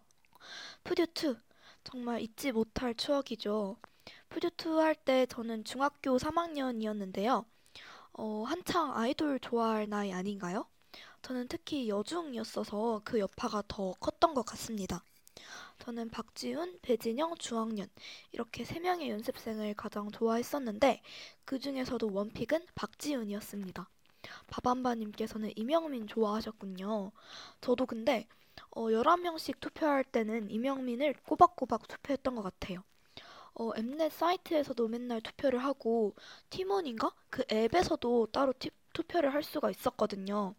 프듀2 0.83 1.37
정말 1.83 2.21
잊지 2.21 2.51
못할 2.53 2.95
추억이죠. 2.95 3.77
프듀2 4.29 4.77
할 4.79 4.95
때 4.95 5.25
저는 5.27 5.63
중학교 5.65 6.17
3학년이었는데요. 6.19 7.45
어, 8.13 8.43
한창 8.45 8.95
아이돌 8.97 9.39
좋아할 9.41 9.89
나이 9.89 10.13
아닌가요? 10.13 10.65
저는 11.23 11.47
특히 11.49 11.89
여중이었어서 11.89 13.01
그 13.05 13.19
여파가 13.19 13.63
더 13.67 13.93
컸던 14.01 14.33
것 14.35 14.45
같습니다. 14.45 15.03
저는 15.81 16.11
박지훈, 16.11 16.77
배진영, 16.83 17.35
주학년 17.37 17.89
이렇게 18.31 18.63
세 18.63 18.79
명의 18.79 19.09
연습생을 19.09 19.73
가장 19.73 20.11
좋아했었는데 20.11 21.01
그 21.43 21.57
중에서도 21.57 22.07
원픽은 22.13 22.67
박지훈이었습니다. 22.75 23.89
바밤바님께서는 24.45 25.53
이명민 25.55 26.05
좋아하셨군요. 26.05 27.11
저도 27.61 27.87
근데 27.87 28.27
어, 28.69 28.91
11명씩 28.91 29.59
투표할 29.59 30.03
때는 30.03 30.51
이명민을 30.51 31.15
꼬박꼬박 31.25 31.87
투표했던 31.87 32.35
것 32.35 32.43
같아요. 32.43 32.83
어, 33.55 33.71
엠넷 33.75 34.11
사이트에서도 34.11 34.87
맨날 34.87 35.19
투표를 35.21 35.63
하고 35.63 36.13
티몬인가? 36.51 37.11
그 37.31 37.43
앱에서도 37.51 38.27
따로 38.27 38.53
티, 38.59 38.69
투표를 38.93 39.33
할 39.33 39.41
수가 39.41 39.71
있었거든요. 39.71 40.53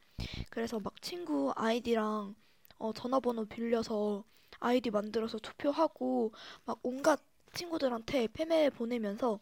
그래서 0.51 0.81
막 0.81 1.01
친구 1.01 1.53
아이디랑 1.55 2.35
어, 2.79 2.93
전화번호 2.93 3.45
빌려서 3.45 4.25
아이디 4.63 4.91
만들어서 4.91 5.39
투표하고 5.39 6.33
막 6.65 6.79
온갖 6.83 7.21
친구들한테 7.55 8.29
패매 8.33 8.71
보내면서 8.71 9.41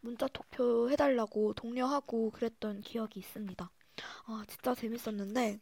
문자 0.00 0.26
투표 0.28 0.90
해달라고 0.90 1.54
독려하고 1.54 2.30
그랬던 2.30 2.82
기억이 2.82 3.20
있습니다. 3.20 3.70
아, 4.26 4.44
진짜 4.48 4.74
재밌었는데. 4.74 5.60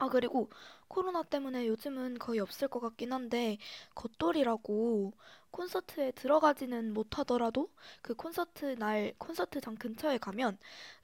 아, 0.00 0.08
그리고 0.08 0.48
코로나 0.86 1.22
때문에 1.24 1.66
요즘은 1.66 2.18
거의 2.18 2.38
없을 2.40 2.68
것 2.68 2.78
같긴 2.80 3.12
한데, 3.12 3.58
겉돌이라고 3.96 5.12
콘서트에 5.50 6.12
들어가지는 6.12 6.92
못하더라도 6.94 7.68
그 8.02 8.14
콘서트 8.14 8.76
날, 8.78 9.12
콘서트장 9.18 9.74
근처에 9.76 10.18
가면 10.18 10.56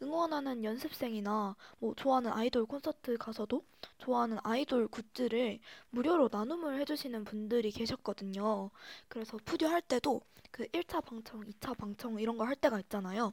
응원하는 0.02 0.62
연습생이나 0.64 1.56
뭐 1.80 1.94
좋아하는 1.96 2.32
아이돌 2.32 2.66
콘서트 2.66 3.16
가서도 3.16 3.64
좋아하는 3.98 4.38
아이돌 4.44 4.86
굿즈를 4.88 5.58
무료로 5.90 6.28
나눔을 6.30 6.78
해주시는 6.80 7.24
분들이 7.24 7.70
계셨거든요. 7.72 8.70
그래서 9.08 9.38
푸듀 9.44 9.66
할 9.66 9.82
때도 9.82 10.20
그 10.52 10.66
1차 10.72 11.00
방청, 11.00 11.44
2차 11.48 11.74
방청 11.74 12.20
이런 12.20 12.38
거 12.38 12.44
할 12.44 12.54
때가 12.54 12.78
있잖아요. 12.80 13.32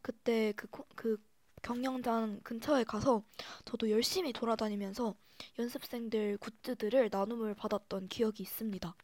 그때 0.00 0.52
그, 0.56 0.66
그 0.94 1.18
경영장 1.62 2.40
근처에 2.42 2.84
가서 2.84 3.22
저도 3.64 3.90
열심히 3.90 4.32
돌아다니면서 4.32 5.14
연습생들 5.58 6.38
굿즈들을 6.38 7.08
나눔을 7.12 7.54
받았던 7.54 8.08
기억이 8.08 8.42
있습니다. 8.42 8.94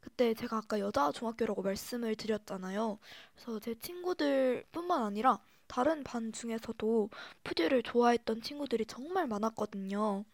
그때 0.00 0.34
제가 0.34 0.58
아까 0.58 0.80
여자 0.80 1.12
중학교라고 1.12 1.62
말씀을 1.62 2.16
드렸잖아요. 2.16 2.98
그래서 3.34 3.60
제 3.60 3.74
친구들뿐만 3.76 5.02
아니라 5.02 5.40
다른 5.68 6.04
반 6.04 6.32
중에서도 6.32 7.10
푸듀를 7.44 7.82
좋아했던 7.82 8.42
친구들이 8.42 8.86
정말 8.86 9.26
많았거든요. 9.28 10.24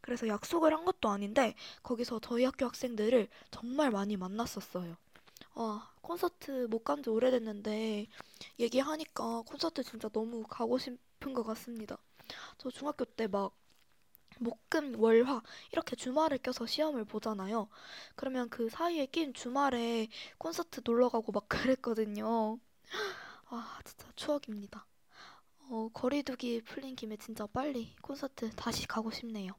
그래서 0.00 0.28
약속을 0.28 0.72
한 0.74 0.84
것도 0.84 1.08
아닌데 1.10 1.54
거기서 1.82 2.20
저희 2.20 2.44
학교 2.44 2.66
학생들을 2.66 3.28
정말 3.50 3.90
많이 3.90 4.16
만났었어요. 4.16 4.96
아, 5.54 5.90
콘서트 6.02 6.66
못 6.70 6.84
간 6.84 7.02
지 7.02 7.10
오래됐는데 7.10 8.06
얘기하니까 8.60 9.42
콘서트 9.46 9.82
진짜 9.84 10.08
너무 10.10 10.44
가고 10.48 10.78
싶 10.78 10.98
은 11.24 11.34
것 11.34 11.42
같습니다. 11.44 11.98
저 12.58 12.70
중학교 12.70 13.04
때 13.06 13.28
막 13.28 13.54
목금 14.40 14.98
월화 15.00 15.42
이렇게 15.72 15.96
주말을 15.96 16.38
껴서 16.38 16.66
시험을 16.66 17.04
보잖아요. 17.04 17.68
그러면 18.16 18.48
그 18.50 18.68
사이에 18.70 19.06
낀 19.06 19.34
주말에 19.34 20.08
콘서트 20.38 20.80
놀러 20.84 21.08
가고 21.10 21.32
막 21.32 21.48
그랬거든요. 21.50 22.58
아, 23.46 23.80
진짜 23.84 24.06
추억입니다. 24.16 24.86
어, 25.70 25.88
거리두기 25.94 26.62
풀린 26.62 26.96
김에 26.96 27.16
진짜 27.18 27.46
빨리 27.46 27.94
콘서트 28.02 28.50
다시 28.56 28.86
가고 28.88 29.10
싶네요. 29.12 29.52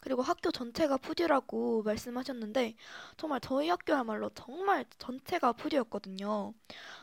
그리고 0.00 0.22
학교 0.22 0.50
전체가 0.50 0.96
푸듀라고 0.98 1.82
말씀하셨는데 1.82 2.76
정말 3.16 3.40
저희 3.40 3.68
학교야말로 3.68 4.30
정말 4.34 4.84
전체가 4.98 5.52
푸듀였거든요. 5.52 6.54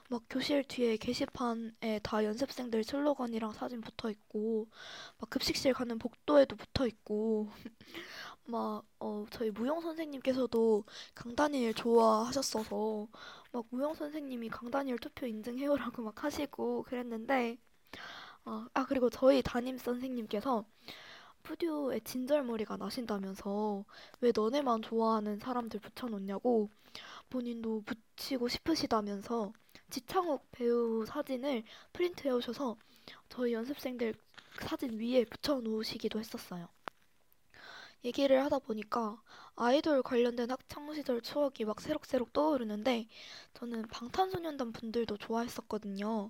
막 0.10 0.24
교실 0.30 0.64
뒤에 0.64 0.98
게시판에 0.98 2.00
다 2.04 2.24
연습생들 2.24 2.84
슬로건이랑 2.84 3.54
사진 3.54 3.82
붙어 3.82 4.10
있고 4.12 4.68
막 5.20 5.30
급식실 5.30 5.74
가는 5.74 5.98
복도에도 6.00 6.56
붙어 6.56 6.88
있고 6.88 7.50
막 8.46 8.84
어, 9.00 9.26
저희 9.32 9.52
무용 9.52 9.82
선생님께서도 9.82 10.86
강다니엘 11.16 11.74
좋아하셨어서 11.74 13.08
막 13.52 13.66
무용 13.70 13.94
선생님이 13.96 14.50
강다니엘 14.50 15.00
투표 15.00 15.26
인증해요라고 15.28 16.04
막 16.04 16.24
하시고 16.24 16.84
그랬는데 16.84 17.58
어, 18.46 18.66
아 18.74 18.86
그리고 18.86 19.10
저희 19.10 19.42
담임 19.42 19.78
선생님께서 19.78 20.66
푸듀에 21.44 22.00
진절머리가 22.00 22.78
나신다면서 22.78 23.86
왜 24.22 24.32
너네만 24.34 24.82
좋아하는 24.82 25.40
사람들 25.40 25.80
붙여놓냐고 25.82 26.70
본인도 27.30 27.84
붙이고 27.84 28.48
싶으시다면서 28.48 29.52
지창욱 29.90 30.46
배우 30.52 31.06
사진을 31.06 31.64
프린트해 31.92 32.32
오셔서 32.34 32.78
저희 33.30 33.54
연습생들 33.54 34.16
사진 34.62 35.00
위에 35.00 35.26
붙여놓으시기도 35.26 36.20
했었어요. 36.20 36.68
얘기를 38.06 38.44
하다 38.44 38.60
보니까 38.60 39.22
아이돌 39.56 40.04
관련된 40.04 40.52
학창시절 40.52 41.22
추억이 41.22 41.64
막 41.66 41.80
새록새록 41.80 42.34
떠오르는데 42.34 43.08
저는 43.54 43.84
방탄소년단 43.84 44.74
분들도 44.74 45.18
좋아했었거든요. 45.18 46.30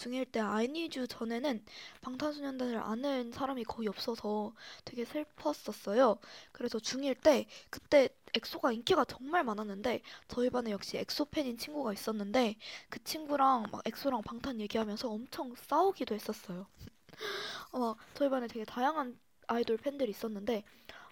중1 0.00 0.32
때 0.32 0.40
아이니즈 0.40 1.06
전에는 1.08 1.62
방탄소년단을 2.00 2.78
아는 2.78 3.32
사람이 3.32 3.64
거의 3.64 3.88
없어서 3.88 4.54
되게 4.84 5.04
슬펐었어요. 5.04 6.16
그래서 6.52 6.78
중1 6.78 7.20
때 7.22 7.46
그때 7.68 8.08
엑소가 8.34 8.72
인기가 8.72 9.04
정말 9.04 9.44
많았는데 9.44 10.00
저희 10.28 10.48
반에 10.50 10.70
역시 10.70 10.96
엑소 10.96 11.26
팬인 11.26 11.58
친구가 11.58 11.92
있었는데 11.92 12.56
그 12.88 13.02
친구랑 13.04 13.66
막 13.70 13.82
엑소랑 13.84 14.22
방탄 14.22 14.60
얘기하면서 14.60 15.10
엄청 15.10 15.54
싸우기도 15.54 16.14
했었어요. 16.14 16.66
어, 17.72 17.78
막 17.78 17.96
저희 18.14 18.30
반에 18.30 18.46
되게 18.46 18.64
다양한 18.64 19.18
아이돌 19.48 19.76
팬들이 19.78 20.10
있었는데 20.10 20.64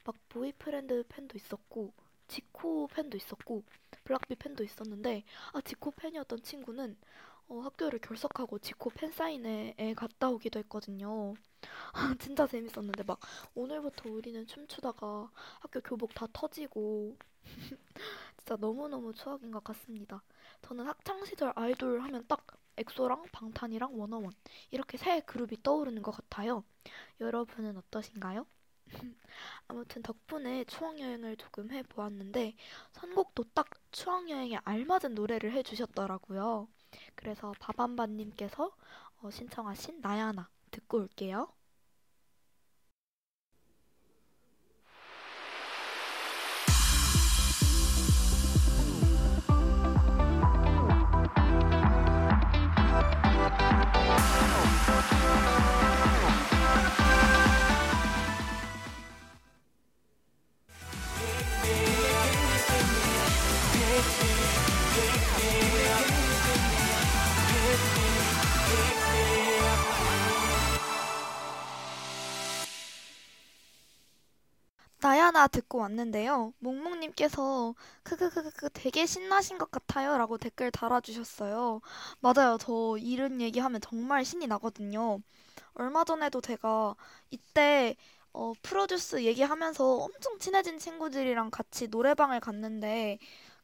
막 0.05 0.15
보이프렌드 0.29 1.05
팬도 1.09 1.37
있었고 1.37 1.93
지코 2.29 2.87
팬도 2.89 3.17
있었고 3.17 3.65
블락비 4.05 4.37
팬도 4.37 4.63
있었는데 4.63 5.25
아 5.53 5.61
지코 5.63 5.91
팬이었던 5.91 6.43
친구는 6.43 6.97
어, 7.49 7.61
학교를 7.61 7.99
결석하고 8.01 8.59
지코 8.59 8.91
팬 8.91 9.11
사인회에 9.11 9.95
갔다 9.97 10.29
오기도 10.29 10.59
했거든요. 10.61 11.35
아, 11.93 12.15
진짜 12.21 12.47
재밌었는데 12.47 13.05
막 13.05 13.21
오늘부터 13.55 14.11
우리는 14.11 14.47
춤추다가 14.47 15.31
학교 15.61 15.81
교복 15.83 16.15
다 16.15 16.27
터지고 16.33 17.17
진짜 18.39 18.57
너무너무 18.57 19.15
추억인 19.15 19.51
것 19.51 19.65
같습니다. 19.65 20.23
저는 20.63 20.87
학창 20.87 21.25
시절 21.27 21.53
아이돌 21.57 22.01
하면 22.03 22.25
딱 22.29 22.47
엑소랑 22.79 23.25
방탄이랑 23.33 23.99
워너원 23.99 24.33
이렇게 24.71 24.99
세 24.99 25.21
그룹이 25.21 25.63
떠오르는 25.63 26.03
것 26.03 26.13
같아요. 26.13 26.65
여러분은 27.21 27.77
어떠신가요? 27.79 28.47
아무튼 29.69 30.03
덕분에 30.03 30.65
추억여행을 30.65 31.37
조금 31.37 31.71
해보았는데 31.73 32.57
선곡도 32.93 33.45
딱 33.55 33.69
추억여행에 33.93 34.59
알맞은 34.65 35.15
노래를 35.15 35.53
해주셨더라고요. 35.53 36.69
그래서 37.15 37.53
바밤바님께서 37.61 38.71
어, 39.23 39.31
신청하신 39.31 40.01
나야나 40.01 40.49
듣고 40.71 40.99
올게요. 40.99 41.49
나야나 75.01 75.47
듣고 75.49 75.79
왔는데요. 75.79 76.53
몽몽님께서 76.59 77.75
크크크크 78.03 78.71
되게 78.73 79.07
신나신 79.07 79.57
것 79.59 79.71
같아요 79.71 80.19
라고 80.19 80.39
댓글 80.39 80.71
달아주셨어요. 80.71 81.81
맞아요. 82.21 82.59
저 82.61 82.97
이런 82.99 83.41
얘기하면 83.41 83.81
정말 83.81 84.25
신이 84.25 84.47
나거든요. 84.49 85.21
얼마 85.75 86.05
전에도 86.05 86.41
제가 86.41 86.97
이때 87.31 87.97
어, 88.33 88.53
프로듀스 88.63 89.25
얘기하면서 89.25 89.85
엄청 89.99 90.39
친해진 90.39 90.79
친구들이랑 90.79 91.51
같이 91.51 91.89
노래방을 91.89 92.41
갔는데 92.41 93.19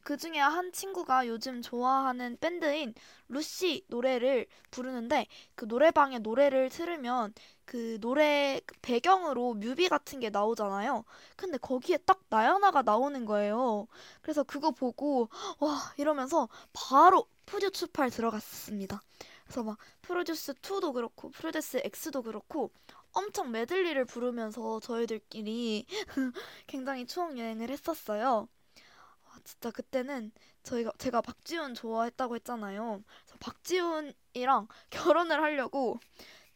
그 0.05 0.17
중에 0.17 0.39
한 0.39 0.71
친구가 0.71 1.27
요즘 1.27 1.63
좋아하는 1.63 2.37
밴드인 2.39 2.95
루시 3.29 3.85
노래를 3.89 4.47
부르는데 4.71 5.27
그 5.55 5.65
노래방에 5.65 6.19
노래를 6.19 6.69
틀으면 6.71 7.33
그 7.65 7.99
노래 8.01 8.61
배경으로 8.83 9.55
뮤비 9.55 9.89
같은 9.89 10.21
게 10.21 10.31
나오잖아요. 10.31 11.05
근데 11.37 11.59
거기에 11.59 11.99
딱 11.99 12.21
나연아가 12.29 12.83
나오는 12.83 13.25
거예요. 13.25 13.87
그래서 14.23 14.43
그거 14.43 14.71
보고 14.71 15.29
와 15.61 15.93
이러면서 15.97 16.49
바로 16.73 17.27
푸듀 17.47 17.71
추팔 17.71 18.11
들어갔습니다. 18.11 19.03
그래서 19.45 19.63
막 19.63 19.79
프로듀스 20.03 20.55
2도 20.55 20.93
그렇고 20.93 21.31
프로듀스 21.31 21.83
X도 21.85 22.23
그렇고 22.23 22.71
엄청 23.13 23.51
메들리를 23.53 24.05
부르면서 24.07 24.81
저희들끼리 24.81 25.87
굉장히 26.67 27.07
추억 27.07 27.39
여행을 27.39 27.71
했었어요. 27.71 28.49
아, 29.27 29.39
진짜 29.45 29.71
그때는 29.71 30.33
저희가 30.63 30.93
제가 30.99 31.21
박지훈 31.21 31.75
좋아했다고 31.75 32.35
했잖아요. 32.37 33.03
박지훈이랑 33.39 34.69
결혼을 34.91 35.43
하려고 35.43 36.01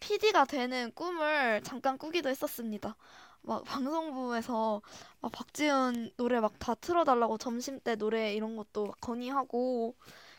PD가 0.01 0.45
되는 0.45 0.93
꿈을 0.95 1.63
잠깐 1.63 1.99
꾸기도 1.99 2.29
했었습니다. 2.29 2.97
막 3.43 3.65
방송부에서 3.65 4.83
막 5.21 5.33
박지훈 5.33 6.13
노래 6.17 6.41
막 6.41 6.59
다 6.59 6.75
틀어달라고 6.75 7.39
점심 7.39 7.81
때 7.81 7.95
노래 7.97 8.35
이런 8.35 8.57
것도 8.57 8.87
막 8.87 9.01
건의하고 9.01 9.95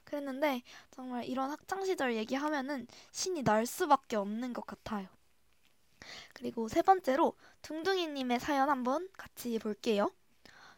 그랬는데 0.05 0.63
정말 0.91 1.25
이런 1.25 1.51
학창 1.51 1.85
시절 1.85 2.15
얘기하면은 2.15 2.87
신이 3.11 3.43
날 3.43 3.65
수밖에 3.65 4.15
없는 4.17 4.53
것 4.53 4.65
같아요. 4.65 5.07
그리고 6.33 6.67
세 6.67 6.81
번째로 6.81 7.33
둥둥이님의 7.61 8.39
사연 8.39 8.69
한번 8.69 9.07
같이 9.17 9.57
볼게요. 9.59 10.11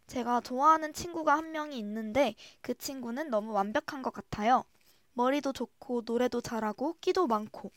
제가 0.07 0.41
좋아하는 0.41 0.93
친구가 0.93 1.37
한 1.37 1.51
명이 1.51 1.77
있는데 1.79 2.35
그 2.61 2.77
친구는 2.77 3.29
너무 3.29 3.53
완벽한 3.53 4.01
것 4.03 4.11
같아요. 4.13 4.65
머리도 5.13 5.53
좋고 5.53 6.03
노래도 6.05 6.41
잘하고 6.41 6.97
끼도 7.01 7.27
많고 7.27 7.71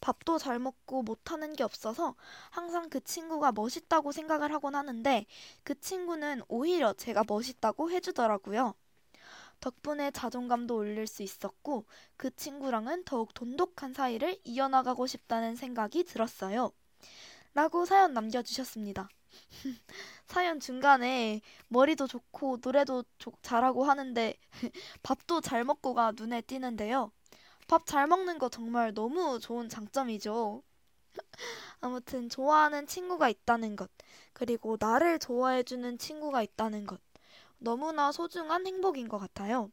밥도 0.00 0.38
잘 0.38 0.58
먹고 0.58 1.02
못하는 1.02 1.54
게 1.54 1.62
없어서 1.64 2.14
항상 2.50 2.88
그 2.90 3.02
친구가 3.02 3.52
멋있다고 3.52 4.12
생각을 4.12 4.52
하곤 4.52 4.74
하는데 4.74 5.26
그 5.64 5.78
친구는 5.80 6.42
오히려 6.48 6.92
제가 6.94 7.24
멋있다고 7.26 7.90
해주더라고요. 7.90 8.74
덕분에 9.60 10.10
자존감도 10.12 10.76
올릴 10.76 11.06
수 11.06 11.22
있었고 11.22 11.84
그 12.16 12.34
친구랑은 12.34 13.04
더욱 13.04 13.34
돈독한 13.34 13.92
사이를 13.94 14.38
이어나가고 14.44 15.06
싶다는 15.06 15.56
생각이 15.56 16.04
들었어요. 16.04 16.72
라고 17.54 17.84
사연 17.84 18.14
남겨주셨습니다. 18.14 19.08
사연 20.26 20.60
중간에 20.60 21.40
머리도 21.68 22.06
좋고 22.06 22.58
노래도 22.62 23.04
조- 23.18 23.32
잘하고 23.42 23.84
하는데 23.84 24.34
밥도 25.02 25.40
잘 25.40 25.64
먹고가 25.64 26.12
눈에 26.16 26.40
띄는데요. 26.42 27.12
밥 27.68 27.86
잘 27.86 28.08
먹는 28.08 28.38
거 28.40 28.48
정말 28.48 28.92
너무 28.92 29.38
좋은 29.38 29.68
장점이죠. 29.68 30.60
아무튼 31.80 32.28
좋아하는 32.28 32.86
친구가 32.86 33.28
있다는 33.28 33.76
것, 33.76 33.90
그리고 34.32 34.76
나를 34.78 35.18
좋아해주는 35.18 35.98
친구가 35.98 36.42
있다는 36.42 36.86
것, 36.86 37.00
너무나 37.58 38.12
소중한 38.12 38.66
행복인 38.66 39.08
것 39.08 39.18
같아요. 39.18 39.70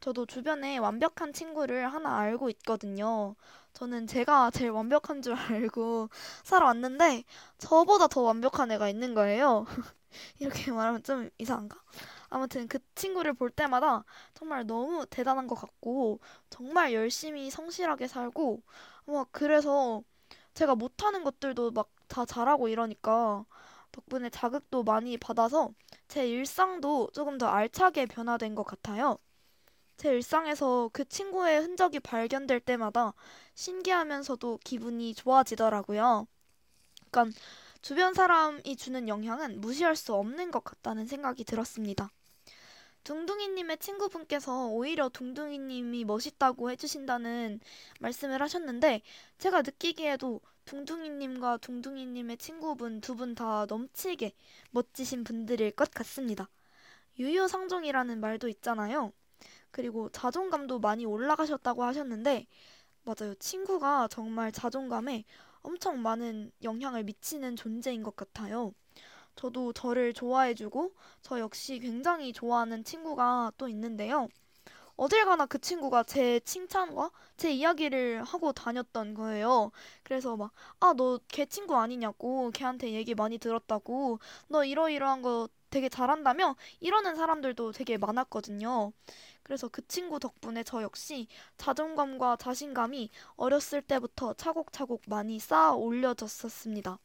저도 0.00 0.26
주변에 0.26 0.78
완벽한 0.78 1.32
친구를 1.32 1.92
하나 1.92 2.18
알고 2.18 2.50
있거든요. 2.50 3.36
저는 3.74 4.06
제가 4.06 4.50
제일 4.52 4.70
완벽한 4.70 5.22
줄 5.22 5.34
알고 5.36 6.10
살아왔는데, 6.44 7.24
저보다 7.58 8.08
더 8.08 8.22
완벽한 8.22 8.72
애가 8.72 8.88
있는 8.90 9.14
거예요. 9.14 9.66
이렇게 10.40 10.72
말하면 10.72 11.02
좀 11.04 11.30
이상한가? 11.38 11.78
아무튼 12.28 12.68
그 12.68 12.78
친구를 12.94 13.32
볼 13.34 13.50
때마다 13.50 14.04
정말 14.34 14.66
너무 14.66 15.06
대단한 15.06 15.46
것 15.46 15.54
같고, 15.56 16.20
정말 16.50 16.92
열심히 16.94 17.50
성실하게 17.50 18.08
살고, 18.08 18.62
막 19.06 19.28
그래서 19.32 20.02
제가 20.54 20.74
못하는 20.74 21.24
것들도 21.24 21.70
막 21.72 21.88
다 22.08 22.24
잘하고 22.24 22.68
이러니까 22.68 23.44
덕분에 23.90 24.30
자극도 24.30 24.84
많이 24.84 25.16
받아서 25.18 25.72
제 26.06 26.28
일상도 26.28 27.08
조금 27.12 27.36
더 27.36 27.48
알차게 27.48 28.06
변화된 28.06 28.54
것 28.54 28.62
같아요. 28.62 29.18
제 29.96 30.10
일상에서 30.10 30.90
그 30.92 31.04
친구의 31.08 31.60
흔적이 31.60 32.00
발견될 32.00 32.60
때마다 32.60 33.14
신기하면서도 33.54 34.60
기분이 34.64 35.14
좋아지더라고요. 35.14 36.26
그러니까 37.10 37.38
주변 37.86 38.14
사람이 38.14 38.74
주는 38.74 39.06
영향은 39.06 39.60
무시할 39.60 39.94
수 39.94 40.12
없는 40.12 40.50
것 40.50 40.64
같다는 40.64 41.06
생각이 41.06 41.44
들었습니다. 41.44 42.10
둥둥이님의 43.04 43.78
친구분께서 43.78 44.66
오히려 44.66 45.08
둥둥이님이 45.08 46.04
멋있다고 46.04 46.72
해주신다는 46.72 47.60
말씀을 48.00 48.42
하셨는데, 48.42 49.02
제가 49.38 49.62
느끼기에도 49.62 50.40
둥둥이님과 50.64 51.58
둥둥이님의 51.58 52.38
친구분 52.38 53.00
두 53.00 53.14
분 53.14 53.36
다 53.36 53.66
넘치게 53.66 54.32
멋지신 54.72 55.22
분들일 55.22 55.70
것 55.70 55.88
같습니다. 55.92 56.48
유유상종이라는 57.20 58.18
말도 58.18 58.48
있잖아요. 58.48 59.12
그리고 59.70 60.08
자존감도 60.10 60.80
많이 60.80 61.04
올라가셨다고 61.06 61.84
하셨는데, 61.84 62.48
맞아요. 63.04 63.34
친구가 63.36 64.08
정말 64.08 64.50
자존감에 64.50 65.24
엄청 65.66 66.02
많은 66.02 66.52
영향을 66.62 67.04
미치는 67.04 67.56
존재인 67.56 68.02
것 68.02 68.16
같아요. 68.16 68.72
저도 69.36 69.72
저를 69.74 70.12
좋아해주고 70.14 70.92
저 71.22 71.40
역시 71.40 71.78
굉장히 71.80 72.32
좋아하는 72.32 72.84
친구가 72.84 73.52
또 73.58 73.68
있는데요. 73.68 74.28
어딜 74.96 75.24
가나 75.26 75.46
그 75.46 75.58
친구가 75.60 76.04
제 76.04 76.40
칭찬과 76.40 77.10
제 77.36 77.52
이야기를 77.52 78.24
하고 78.24 78.52
다녔던 78.52 79.14
거예요. 79.14 79.72
그래서 80.02 80.36
막, 80.36 80.52
아, 80.80 80.94
너 80.94 81.18
걔 81.28 81.46
친구 81.46 81.76
아니냐고, 81.76 82.50
걔한테 82.52 82.92
얘기 82.92 83.14
많이 83.14 83.38
들었다고, 83.38 84.20
너 84.48 84.64
이러이러한 84.64 85.22
거 85.22 85.48
되게 85.70 85.88
잘한다며? 85.90 86.56
이러는 86.80 87.16
사람들도 87.16 87.72
되게 87.72 87.98
많았거든요. 87.98 88.92
그래서 89.46 89.68
그 89.68 89.86
친구 89.88 90.18
덕분에 90.20 90.64
저 90.64 90.82
역시 90.82 91.28
자존감과 91.56 92.36
자신감이 92.36 93.10
어렸을 93.36 93.80
때부터 93.82 94.34
차곡차곡 94.34 95.02
많이 95.08 95.38
쌓아 95.38 95.72
올려졌었습니다. 95.74 96.98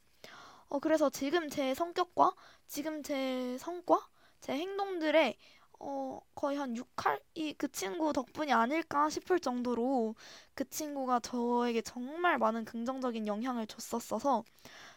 어, 0.70 0.80
그래서 0.80 1.10
지금 1.10 1.50
제 1.50 1.74
성격과 1.74 2.34
지금 2.68 3.04
제 3.04 3.58
성과, 3.60 4.08
제 4.42 4.54
행동들의 4.54 5.38
어, 5.80 6.22
거의 6.36 6.58
한 6.58 6.76
6할이 6.76 7.56
그 7.58 7.72
친구 7.72 8.14
덕분이 8.14 8.54
아닐까 8.54 9.10
싶을 9.10 9.40
정도로 9.40 10.16
그 10.56 10.70
친구가 10.70 11.20
저에게 11.22 11.82
정말 11.82 12.38
많은 12.38 12.66
긍정적인 12.66 13.28
영향을 13.28 13.68
줬었어서 13.68 14.44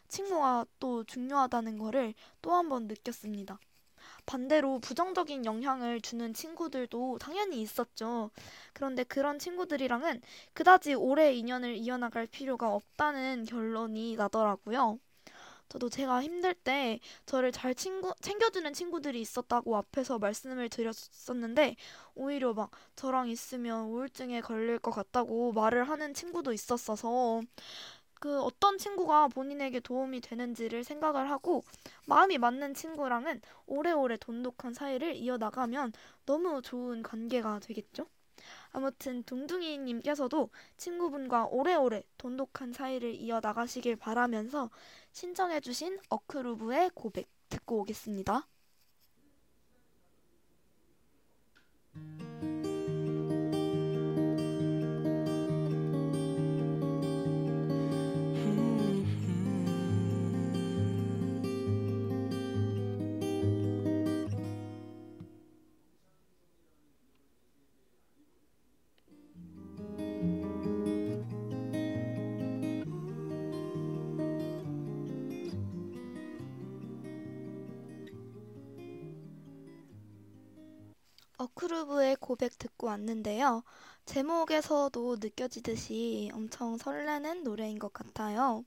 친구가 0.09 0.67
또 0.81 1.05
중요하다는 1.05 1.79
거를 1.79 2.15
또 2.43 2.53
한 2.55 2.69
번 2.71 2.87
느꼈습니다. 2.89 3.59
반대로 4.27 4.79
부정적인 4.81 5.45
영향을 5.45 6.01
주는 6.01 6.33
친구들도 6.35 7.19
당연히 7.19 7.61
있었죠. 7.63 8.31
그런데 8.73 9.05
그런 9.05 9.39
친구들이랑은 9.39 10.21
그다지 10.53 10.95
오래 10.95 11.35
인연을 11.35 11.77
이어나갈 11.77 12.27
필요가 12.27 12.75
없다는 12.75 13.45
결론이 13.45 14.17
나더라고요. 14.17 14.99
저도 15.69 15.89
제가 15.89 16.23
힘들 16.23 16.55
때 16.55 17.01
저를 17.27 17.51
잘 17.51 17.75
친구, 17.75 18.15
챙겨주는 18.21 18.73
친구들이 18.73 19.21
있었다고 19.21 19.77
앞에서 19.77 20.19
말씀을 20.19 20.69
드렸었는데 20.69 21.77
오히려 22.15 22.53
막 22.55 22.71
저랑 22.97 23.29
있으면 23.29 23.87
우울증에 23.87 24.41
걸릴 24.41 24.79
것 24.79 24.91
같다고 24.93 25.53
말을 25.53 25.89
하는 25.89 26.15
친구도 26.15 26.53
있었어서 26.53 27.41
그 28.25 28.41
어떤 28.41 28.79
친구가 28.79 29.29
본인에게 29.29 29.81
도움이 29.81 30.23
되는지를 30.23 30.83
생각을 30.83 31.31
하고 31.31 31.63
마음이 32.07 32.39
맞는 32.39 32.73
친구랑은 32.73 33.43
오래오래 33.67 34.17
돈독한 34.17 34.73
사이를 34.73 35.15
이어나가면 35.15 35.93
너무 36.25 36.63
좋은 36.63 37.03
관계가 37.03 37.61
되겠죠? 37.61 38.07
아무튼 38.73 39.25
둥둥이님께서도 39.25 40.49
친구분과 40.79 41.49
오래오래 41.51 42.03
돈독한 42.17 42.73
사이를 42.73 43.15
이어나가시길 43.15 43.97
바라면서 43.97 44.71
신청해주신 45.13 45.99
어크루브의 46.09 46.93
고백 46.95 47.29
듣고 47.51 47.81
오겠습니다. 47.81 48.49
고백 82.25 82.57
듣고 82.59 82.87
왔는데요. 82.87 83.65
제목에서도 84.07 85.17
느껴지듯이 85.21 86.31
엄청 86.33 86.79
설레는 86.79 87.45
노래인 87.45 87.79
것 87.79 87.93
같아요. 87.93 88.65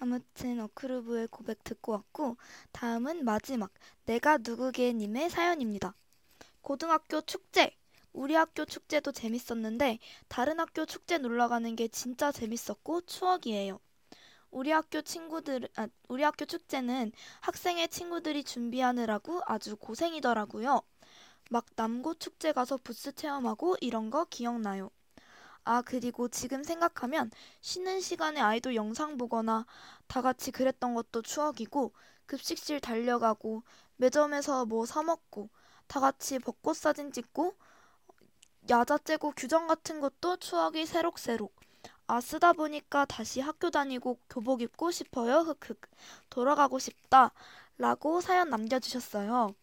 아무튼 0.00 0.58
어크루브의 0.58 1.28
고백 1.28 1.62
듣고 1.62 1.92
왔고, 1.92 2.36
다음은 2.72 3.24
마지막, 3.24 3.70
내가 4.06 4.38
누구게 4.38 4.92
님의 4.94 5.30
사연입니다. 5.30 5.94
고등학교 6.62 7.20
축제! 7.20 7.76
우리 8.12 8.34
학교 8.34 8.64
축제도 8.64 9.12
재밌었는데, 9.12 10.00
다른 10.26 10.58
학교 10.58 10.84
축제 10.84 11.18
놀러 11.18 11.46
가는 11.46 11.76
게 11.76 11.86
진짜 11.86 12.32
재밌었고 12.32 13.02
추억이에요. 13.02 13.78
우리 14.50 14.72
학교 14.72 15.00
친구들, 15.00 15.68
아, 15.76 15.86
우리 16.08 16.24
학교 16.24 16.44
축제는 16.44 17.12
학생의 17.40 17.86
친구들이 17.86 18.42
준비하느라고 18.42 19.42
아주 19.46 19.76
고생이더라고요. 19.76 20.82
막 21.50 21.66
남고 21.76 22.14
축제 22.14 22.52
가서 22.54 22.78
부스 22.78 23.12
체험하고 23.14 23.76
이런 23.82 24.10
거 24.10 24.24
기억나요. 24.24 24.90
아, 25.64 25.82
그리고 25.82 26.28
지금 26.28 26.64
생각하면 26.64 27.30
쉬는 27.62 28.00
시간에 28.00 28.40
아이돌 28.40 28.74
영상 28.76 29.16
보거나 29.18 29.66
다 30.08 30.22
같이 30.22 30.50
그랬던 30.52 30.94
것도 30.94 31.22
추억이고 31.22 31.92
급식실 32.26 32.80
달려가고 32.80 33.62
매점에서 33.96 34.66
뭐 34.66 34.86
사 34.86 35.02
먹고 35.02 35.50
다 35.88 36.00
같이 36.00 36.38
벚꽃 36.40 36.76
사진 36.76 37.12
찍고 37.12 37.54
야자 38.70 38.96
째고 38.98 39.32
규정 39.36 39.66
같은 39.66 40.00
것도 40.00 40.38
추억이 40.38 40.86
새록새록. 40.86 41.54
아, 42.06 42.20
쓰다 42.22 42.52
보니까 42.54 43.04
다시 43.04 43.40
학교 43.40 43.70
다니고 43.70 44.18
교복 44.30 44.62
입고 44.62 44.90
싶어요. 44.90 45.40
흑흑. 45.40 45.78
돌아가고 46.30 46.78
싶다. 46.78 47.32
라고 47.78 48.20
사연 48.22 48.48
남겨주셨어요. 48.50 49.54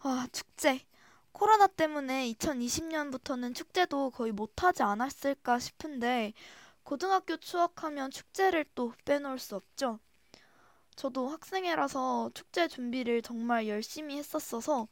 아, 0.00 0.28
축제. 0.32 0.86
코로나 1.40 1.66
때문에 1.68 2.30
2020년부터는 2.34 3.54
축제도 3.54 4.10
거의 4.10 4.30
못하지 4.30 4.82
않았을까 4.82 5.58
싶은데, 5.58 6.34
고등학교 6.82 7.38
추억하면 7.38 8.10
축제를 8.10 8.66
또 8.74 8.92
빼놓을 9.06 9.38
수 9.38 9.56
없죠. 9.56 10.00
저도 10.96 11.28
학생회라서 11.28 12.30
축제 12.34 12.68
준비를 12.68 13.22
정말 13.22 13.68
열심히 13.68 14.18
했었어서 14.18 14.86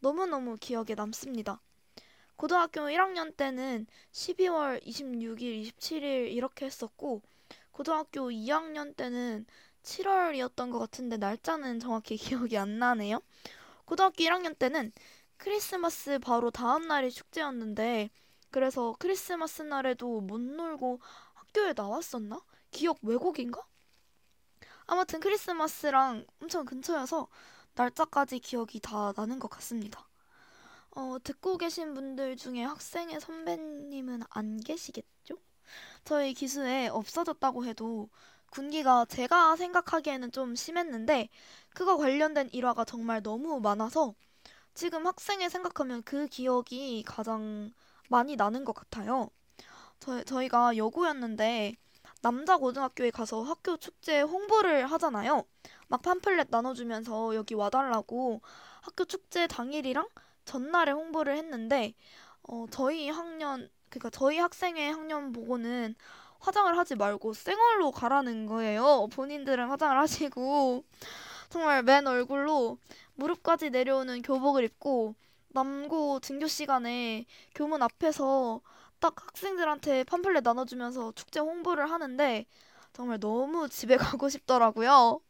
너무너무 0.00 0.58
기억에 0.60 0.94
남습니다. 0.94 1.62
고등학교 2.36 2.82
1학년 2.82 3.34
때는 3.34 3.86
12월 4.12 4.84
26일, 4.84 5.72
27일 5.72 6.30
이렇게 6.30 6.66
했었고, 6.66 7.22
고등학교 7.70 8.28
2학년 8.28 8.94
때는 8.94 9.46
7월이었던 9.82 10.70
것 10.70 10.78
같은데 10.80 11.16
날짜는 11.16 11.80
정확히 11.80 12.18
기억이 12.52 12.58
안 12.58 12.78
나네요. 12.78 13.22
고등학교 13.86 14.22
1학년 14.24 14.58
때는 14.58 14.92
크리스마스 15.44 16.18
바로 16.20 16.50
다음 16.50 16.88
날이 16.88 17.10
축제였는데, 17.10 18.08
그래서 18.50 18.96
크리스마스 18.98 19.60
날에도 19.60 20.22
못 20.22 20.40
놀고 20.40 21.00
학교에 21.34 21.74
나왔었나? 21.76 22.40
기억 22.70 22.96
왜곡인가? 23.02 23.62
아무튼 24.86 25.20
크리스마스랑 25.20 26.24
엄청 26.40 26.64
근처여서 26.64 27.28
날짜까지 27.74 28.38
기억이 28.38 28.80
다 28.80 29.12
나는 29.14 29.38
것 29.38 29.48
같습니다. 29.50 30.08
어, 30.92 31.18
듣고 31.22 31.58
계신 31.58 31.92
분들 31.92 32.38
중에 32.38 32.62
학생의 32.62 33.20
선배님은 33.20 34.22
안 34.30 34.58
계시겠죠? 34.60 35.36
저희 36.06 36.32
기수에 36.32 36.88
없어졌다고 36.88 37.66
해도 37.66 38.08
군기가 38.50 39.04
제가 39.10 39.56
생각하기에는 39.56 40.32
좀 40.32 40.54
심했는데 40.54 41.28
그거 41.74 41.98
관련된 41.98 42.48
일화가 42.50 42.86
정말 42.86 43.22
너무 43.22 43.60
많아서 43.60 44.14
지금 44.74 45.06
학생회 45.06 45.48
생각하면 45.48 46.02
그 46.02 46.26
기억이 46.26 47.04
가장 47.06 47.72
많이 48.08 48.36
나는 48.36 48.64
것 48.64 48.74
같아요. 48.74 49.30
저, 50.00 50.22
저희가 50.24 50.76
여고였는데 50.76 51.74
남자 52.20 52.56
고등학교에 52.56 53.10
가서 53.10 53.42
학교 53.42 53.76
축제 53.76 54.20
홍보를 54.20 54.86
하잖아요. 54.86 55.44
막 55.88 56.02
팜플렛 56.02 56.48
나눠주면서 56.50 57.34
여기 57.34 57.54
와달라고 57.54 58.40
학교 58.82 59.04
축제 59.04 59.46
당일이랑 59.46 60.08
전날에 60.44 60.92
홍보를 60.92 61.36
했는데 61.36 61.94
어, 62.42 62.66
저희 62.70 63.08
학년 63.10 63.70
그러니까 63.88 64.10
저희 64.10 64.38
학생회 64.38 64.90
학년 64.90 65.32
보고는 65.32 65.94
화장을 66.40 66.76
하지 66.76 66.94
말고 66.96 67.32
생얼로 67.32 67.90
가라는 67.92 68.46
거예요. 68.46 69.08
본인들은 69.12 69.68
화장을 69.68 69.96
하시고 69.98 70.84
정말 71.54 71.84
맨 71.84 72.04
얼굴로 72.04 72.78
무릎까지 73.14 73.70
내려오는 73.70 74.22
교복을 74.22 74.64
입고 74.64 75.14
남고 75.50 76.18
등교 76.18 76.48
시간에 76.48 77.26
교문 77.54 77.80
앞에서 77.80 78.60
딱 78.98 79.14
학생들한테 79.24 80.02
팜플렛 80.02 80.42
나눠주면서 80.42 81.12
축제 81.12 81.38
홍보를 81.38 81.88
하는데 81.88 82.44
정말 82.92 83.20
너무 83.20 83.68
집에 83.68 83.96
가고 84.18 84.28
싶더라고요. 84.28 85.20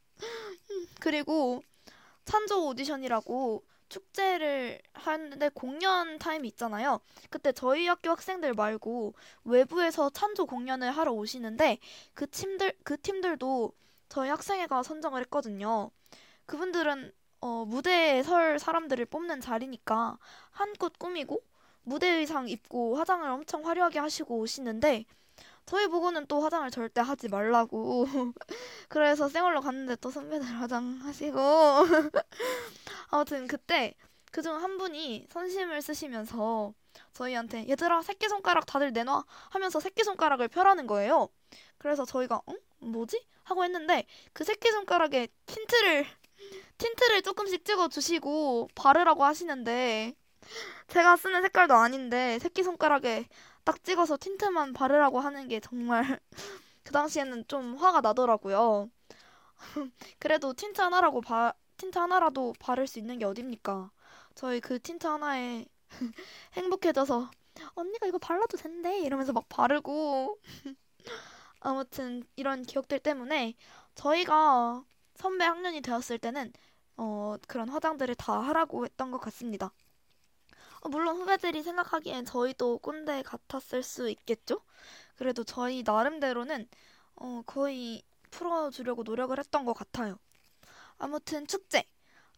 그리고 0.99 1.63
찬조 2.25 2.69
오디션이라고 2.69 3.63
축제를 3.91 4.81
하는데 4.95 5.49
공연 5.51 6.19
타임이 6.19 6.49
있잖아요. 6.49 7.01
그때 7.29 7.53
저희 7.53 7.87
학교 7.87 8.09
학생들 8.09 8.55
말고 8.55 9.13
외부에서 9.45 10.09
찬조 10.09 10.47
공연을 10.47 10.91
하러 10.91 11.13
오시는데 11.13 11.81
그 12.15 12.27
팀들 12.31 12.73
그 12.83 12.99
팀들도 12.99 13.75
저희 14.15 14.29
학생회가 14.29 14.85
선정을 14.85 15.23
했거든요. 15.23 15.91
그분들은 16.47 17.13
어, 17.41 17.65
무대에 17.65 18.23
설 18.23 18.61
사람들을 18.61 19.05
뽑는 19.07 19.41
자리니까 19.41 20.19
한껏 20.53 20.97
꾸미고 21.01 21.43
무대 21.83 22.07
의상 22.09 22.49
입고 22.49 22.97
화장을 22.97 23.29
엄청 23.29 23.67
화려하게 23.67 23.99
하시고 23.99 24.39
오시는데 24.39 25.05
저희 25.67 25.89
보고는 25.89 26.27
또 26.27 26.41
화장을 26.41 26.71
절대 26.71 27.01
하지 27.01 27.27
말라고 27.27 28.07
그래서 28.89 29.29
생얼로 29.29 29.61
갔는데 29.61 29.97
또 29.97 30.13
선배들 30.13 30.47
화장하시고 30.47 31.41
아무튼 33.11 33.49
그때 33.49 33.95
그중 34.31 34.63
한 34.63 34.79
분이 34.79 35.27
선심을 35.29 35.83
쓰시면서 35.83 36.73
저희한테 37.15 37.69
얘들아 37.69 38.03
새끼손가락 38.03 38.67
다들 38.67 38.93
내놔 38.93 39.25
하면서 39.51 39.81
새끼손가락을 39.81 40.47
펴라는 40.47 40.87
거예요. 40.87 41.31
그래서 41.79 42.05
저희가 42.05 42.41
응? 42.49 42.57
뭐지? 42.85 43.25
하고 43.45 43.65
했는데 43.65 44.07
그 44.33 44.45
새끼손가락에 44.45 45.29
틴트를 45.47 46.07
틴트를 46.79 47.23
조금씩 47.23 47.65
찍어 47.65 47.89
주시고 47.89 48.69
바르라고 48.75 49.25
하시는데 49.25 50.15
제가 50.89 51.17
쓰는 51.17 51.43
색깔도 51.43 51.75
아닌데 51.75 52.39
새끼손가락에 52.41 53.27
딱 53.65 53.83
찍어서 53.85 54.17
틴트만 54.19 54.73
바르라고 54.75 55.21
하는 55.21 55.49
게 55.49 55.61
정말 55.61 56.21
그 56.85 56.93
당시에는 56.93 57.45
좀 57.49 57.77
화가 57.77 58.01
나더라고요. 58.03 58.91
그래도 60.19 60.53
틴트 60.53 60.81
하나라고 60.81 61.21
바, 61.21 61.55
틴트 61.79 61.99
하나라도 61.99 62.55
바를 62.59 62.87
수 62.87 62.99
있는 62.99 63.19
게 63.19 63.25
어딥니까? 63.25 63.91
저희 64.35 64.61
그 64.61 64.79
틴트 64.79 65.07
하나에 65.07 65.65
행복해져서 66.55 67.31
언니가 67.75 68.07
이거 68.07 68.19
발라도 68.19 68.57
된대 68.57 69.01
이러면서 69.01 69.33
막 69.33 69.49
바르고 69.49 70.39
아무튼 71.65 72.23
이런 72.37 72.63
기억들 72.63 72.99
때문에 72.99 73.55
저희가 73.95 74.85
선배 75.15 75.45
학년이 75.47 75.81
되었을 75.81 76.19
때는 76.19 76.53
어, 76.99 77.37
그런 77.49 77.71
화장들을 77.71 78.15
다 78.17 78.39
하라고 78.39 78.85
했던 78.85 79.11
것 79.11 79.19
같습니다. 79.19 79.73
어, 80.83 80.89
물론 80.91 81.17
후배들이 81.17 81.63
생각하기엔 81.63 82.27
저희도 82.27 82.79
꼰대 82.79 83.23
같았을 83.23 83.83
수 83.83 84.11
있겠죠? 84.11 84.61
그래도 85.17 85.43
저희 85.43 85.83
나름대로는 85.83 86.69
어, 87.17 87.43
거의 87.47 88.03
풀어주려고 88.31 89.03
노력을 89.03 89.37
했던 89.39 89.65
것 89.65 89.73
같아요. 89.73 90.19
아무튼 90.99 91.47
축제. 91.47 91.85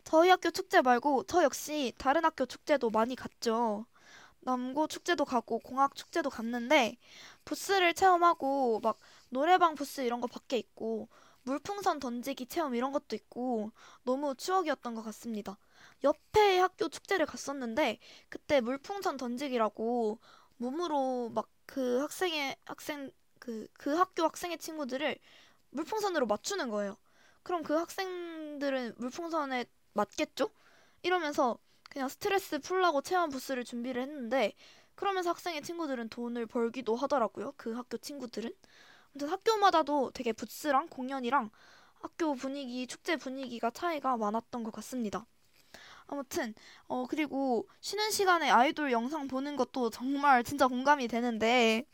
저희 0.04 0.30
학교 0.30 0.52
축제 0.52 0.82
말고 0.82 1.24
저 1.24 1.42
역시 1.42 1.92
다른 1.98 2.24
학교 2.24 2.46
축제도 2.46 2.90
많이 2.90 3.16
갔죠. 3.16 3.86
남고 4.46 4.86
축제도 4.86 5.24
가고 5.24 5.58
공학 5.58 5.96
축제도 5.96 6.30
갔는데 6.30 6.96
부스를 7.44 7.94
체험하고 7.94 8.80
막 8.80 8.98
노래방 9.30 9.74
부스 9.74 10.00
이런 10.02 10.20
거 10.20 10.26
밖에 10.26 10.56
있고 10.58 11.08
물풍선 11.42 12.00
던지기 12.00 12.46
체험 12.46 12.74
이런 12.74 12.92
것도 12.92 13.16
있고 13.16 13.70
너무 14.04 14.34
추억이었던 14.34 14.94
것 14.94 15.02
같습니다. 15.02 15.58
옆에 16.04 16.58
학교 16.58 16.88
축제를 16.88 17.26
갔었는데 17.26 17.98
그때 18.28 18.60
물풍선 18.60 19.16
던지기라고 19.16 20.18
몸으로 20.58 21.30
막 21.34 21.48
그 21.66 22.00
학생의 22.00 22.56
학생 22.64 23.10
그그 23.38 23.94
학교 23.96 24.24
학생의 24.24 24.58
친구들을 24.58 25.18
물풍선으로 25.70 26.26
맞추는 26.26 26.70
거예요. 26.70 26.96
그럼 27.42 27.62
그 27.62 27.74
학생들은 27.74 28.94
물풍선에 28.98 29.66
맞겠죠? 29.92 30.50
이러면서 31.02 31.58
그냥 31.90 32.08
스트레스 32.08 32.58
풀라고 32.60 33.02
체험 33.02 33.30
부스를 33.30 33.64
준비를 33.64 34.02
했는데 34.02 34.54
그러면서 34.94 35.30
학생의 35.30 35.62
친구들은 35.62 36.08
돈을 36.08 36.46
벌기도 36.46 36.96
하더라고요. 36.96 37.52
그 37.56 37.74
학교 37.74 37.98
친구들은. 37.98 38.52
아무튼 39.16 39.28
학교마다도 39.30 40.10
되게 40.12 40.32
부스랑 40.32 40.88
공연이랑 40.88 41.50
학교 42.00 42.34
분위기, 42.34 42.86
축제 42.86 43.16
분위기가 43.16 43.70
차이가 43.70 44.16
많았던 44.18 44.62
것 44.62 44.70
같습니다. 44.74 45.24
아무튼 46.06 46.54
어 46.88 47.06
그리고 47.08 47.68
쉬는 47.80 48.10
시간에 48.10 48.50
아이돌 48.50 48.92
영상 48.92 49.28
보는 49.28 49.56
것도 49.56 49.90
정말 49.90 50.44
진짜 50.44 50.68
공감이 50.68 51.08
되는데 51.08 51.84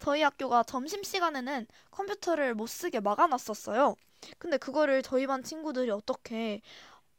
저희 0.00 0.22
학교가 0.22 0.64
점심 0.64 1.02
시간에는 1.04 1.66
컴퓨터를 1.92 2.54
못 2.54 2.68
쓰게 2.68 3.00
막아놨었어요. 3.00 3.96
근데 4.38 4.58
그거를 4.58 5.02
저희 5.02 5.26
반 5.26 5.42
친구들이 5.44 5.90
어떻게 5.90 6.62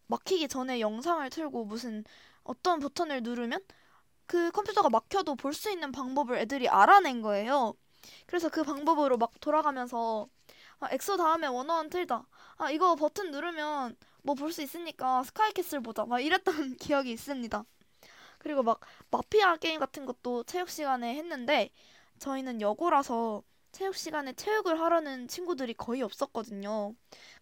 막히기 0.07 0.47
전에 0.49 0.79
영상을 0.81 1.29
틀고 1.29 1.65
무슨 1.65 2.03
어떤 2.43 2.79
버튼을 2.79 3.23
누르면 3.23 3.61
그 4.27 4.51
컴퓨터가 4.51 4.89
막혀도 4.89 5.35
볼 5.35 5.53
수 5.53 5.71
있는 5.71 5.91
방법을 5.91 6.37
애들이 6.39 6.69
알아낸 6.69 7.21
거예요. 7.21 7.75
그래서 8.25 8.49
그 8.49 8.63
방법으로 8.63 9.17
막 9.17 9.31
돌아가면서 9.39 10.27
아, 10.79 10.89
엑소 10.91 11.17
다음에 11.17 11.47
워너원 11.47 11.89
틀자. 11.89 12.27
아, 12.57 12.71
이거 12.71 12.95
버튼 12.95 13.31
누르면 13.31 13.95
뭐 14.23 14.35
볼 14.35 14.51
수 14.53 14.61
있으니까 14.61 15.23
스카이캐슬 15.23 15.81
보자. 15.81 16.05
막 16.05 16.19
이랬던 16.19 16.77
기억이 16.77 17.11
있습니다. 17.11 17.63
그리고 18.39 18.63
막 18.63 18.79
마피아 19.11 19.57
게임 19.57 19.79
같은 19.79 20.05
것도 20.05 20.43
체육 20.45 20.69
시간에 20.69 21.15
했는데 21.15 21.69
저희는 22.19 22.61
여고라서 22.61 23.43
체육 23.73 23.95
시간에 23.95 24.33
체육을 24.33 24.79
하려는 24.79 25.27
친구들이 25.27 25.73
거의 25.73 26.03
없었거든요. 26.03 26.93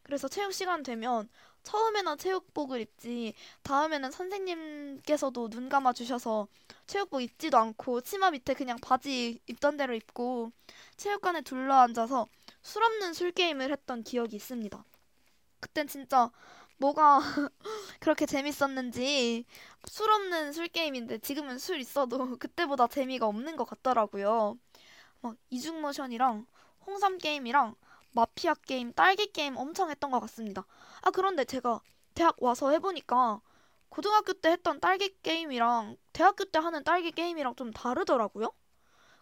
그래서 0.02 0.28
체육 0.30 0.54
시간 0.54 0.82
되면 0.82 1.30
처음에는 1.64 2.18
체육복을 2.18 2.82
입지 2.82 3.34
다음에는 3.64 4.10
선생님께서도 4.12 5.50
눈 5.50 5.70
감아 5.70 5.94
주셔서 5.94 6.48
체육복 6.88 7.22
입지도 7.22 7.58
않고 7.58 8.02
치마 8.02 8.32
밑에 8.32 8.54
그냥 8.54 8.78
바지 8.82 9.40
입던 9.48 9.78
대로 9.78 9.94
입고 9.94 10.52
체육관에 10.98 11.42
둘러 11.42 11.76
앉아서 11.76 12.28
술 12.64 12.84
없는 12.84 13.14
술 13.14 13.32
게임을 13.34 13.70
했던 13.72 14.04
기억이 14.04 14.38
있습니다. 14.38 14.84
그땐 15.60 15.88
진짜 15.88 16.32
뭐가 16.78 17.20
그렇게 18.00 18.26
재밌었는지 18.26 19.46
술 19.86 20.12
없는 20.12 20.54
술 20.54 20.68
게임인데 20.70 21.20
지금은 21.20 21.60
술 21.60 21.80
있어도 21.80 22.38
그때보다 22.40 22.88
재미가 22.88 23.28
없는 23.28 23.58
것 23.58 23.66
같더라고요. 23.66 24.58
막 25.22 25.36
이중모션이랑 25.50 26.46
홍삼 26.86 27.18
게임이랑 27.18 27.76
마피아 28.12 28.56
게임, 28.56 28.92
딸기 28.94 29.32
게임 29.32 29.56
엄청 29.56 29.90
했던 29.90 30.12
것 30.12 30.20
같습니다. 30.22 30.66
아, 31.02 31.12
그런데 31.12 31.46
제가 31.46 31.80
대학 32.14 32.42
와서 32.42 32.72
해보니까 32.72 33.42
고등학교 33.90 34.34
때 34.34 34.52
했던 34.52 34.80
딸기 34.80 35.16
게임이랑 35.22 35.98
대학교 36.14 36.46
때 36.46 36.60
하는 36.60 36.84
딸기 36.84 37.12
게임이랑 37.12 37.56
좀 37.56 37.72
다르더라고요. 37.72 38.52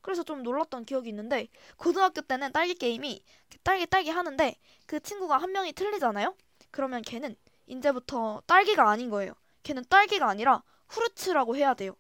그래서 0.02 0.24
좀 0.24 0.44
놀랐던 0.44 0.86
기억이 0.86 1.10
있는데 1.10 1.50
고등학교 1.78 2.22
때는 2.22 2.52
딸기 2.52 2.74
게임이 2.76 3.24
딸기 3.64 3.86
딸기 3.86 4.10
하는데 4.10 4.56
그 4.86 5.00
친구가 5.00 5.38
한 5.38 5.52
명이 5.52 5.74
틀리잖아요? 5.74 6.36
그러면 6.72 7.02
걔는 7.02 7.36
이제부터 7.68 8.42
딸기가 8.48 8.90
아닌 8.90 9.10
거예요. 9.10 9.34
걔는 9.64 9.84
딸기가 9.90 10.28
아니라 10.28 10.64
후르츠라고 10.88 11.56
해야 11.56 11.74
돼요. 11.74 11.96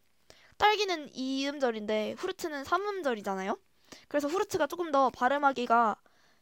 딸기는 0.58 1.12
2음절인데 1.12 2.14
후르츠는 2.18 2.64
3음절이잖아요. 2.64 3.60
그래서 4.10 4.30
후르츠가 4.30 4.68
조금 4.68 4.92
더 4.92 5.12
발음하기가 5.12 5.98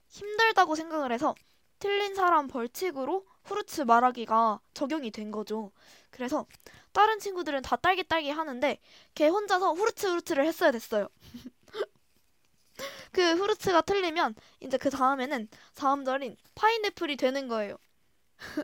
힘들다고 0.10 0.76
생각을 0.76 1.14
해서 1.14 1.36
틀린 1.80 2.16
사람 2.16 2.48
벌칙으로 2.50 3.26
후르츠 3.46 3.82
말하기가 3.84 4.62
적용이 4.76 5.12
된 5.12 5.32
거죠. 5.32 5.72
그래서 6.12 6.48
다른 6.94 7.20
친구들은 7.20 7.64
다 7.64 7.76
딸기 7.78 8.04
딸기 8.06 8.32
하는데 8.32 8.80
걔 9.16 9.30
혼자서 9.30 9.74
후르츠 9.74 10.08
후르츠를 10.08 10.46
했어야 10.48 10.72
됐어요. 10.72 11.10
그 13.12 13.36
후르츠가 13.36 13.82
틀리면 13.82 14.36
이제 14.60 14.78
그 14.78 14.90
다음에는 14.90 15.48
4음절인 15.74 16.36
파인애플이 16.56 17.18
되는 17.18 17.48
거예요. 17.48 17.78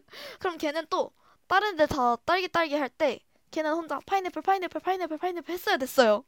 그럼 0.39 0.57
걔는 0.57 0.87
또 0.89 1.11
다른 1.47 1.75
데 1.75 1.85
다 1.87 2.15
딸기 2.25 2.47
딸기 2.47 2.75
할 2.75 2.89
때 2.89 3.19
걔는 3.51 3.71
혼자 3.73 3.99
파인애플 4.05 4.41
파인애플 4.41 4.81
파인애플 4.81 5.17
파인애플 5.17 5.53
했어야 5.53 5.77
됐어요. 5.77 6.23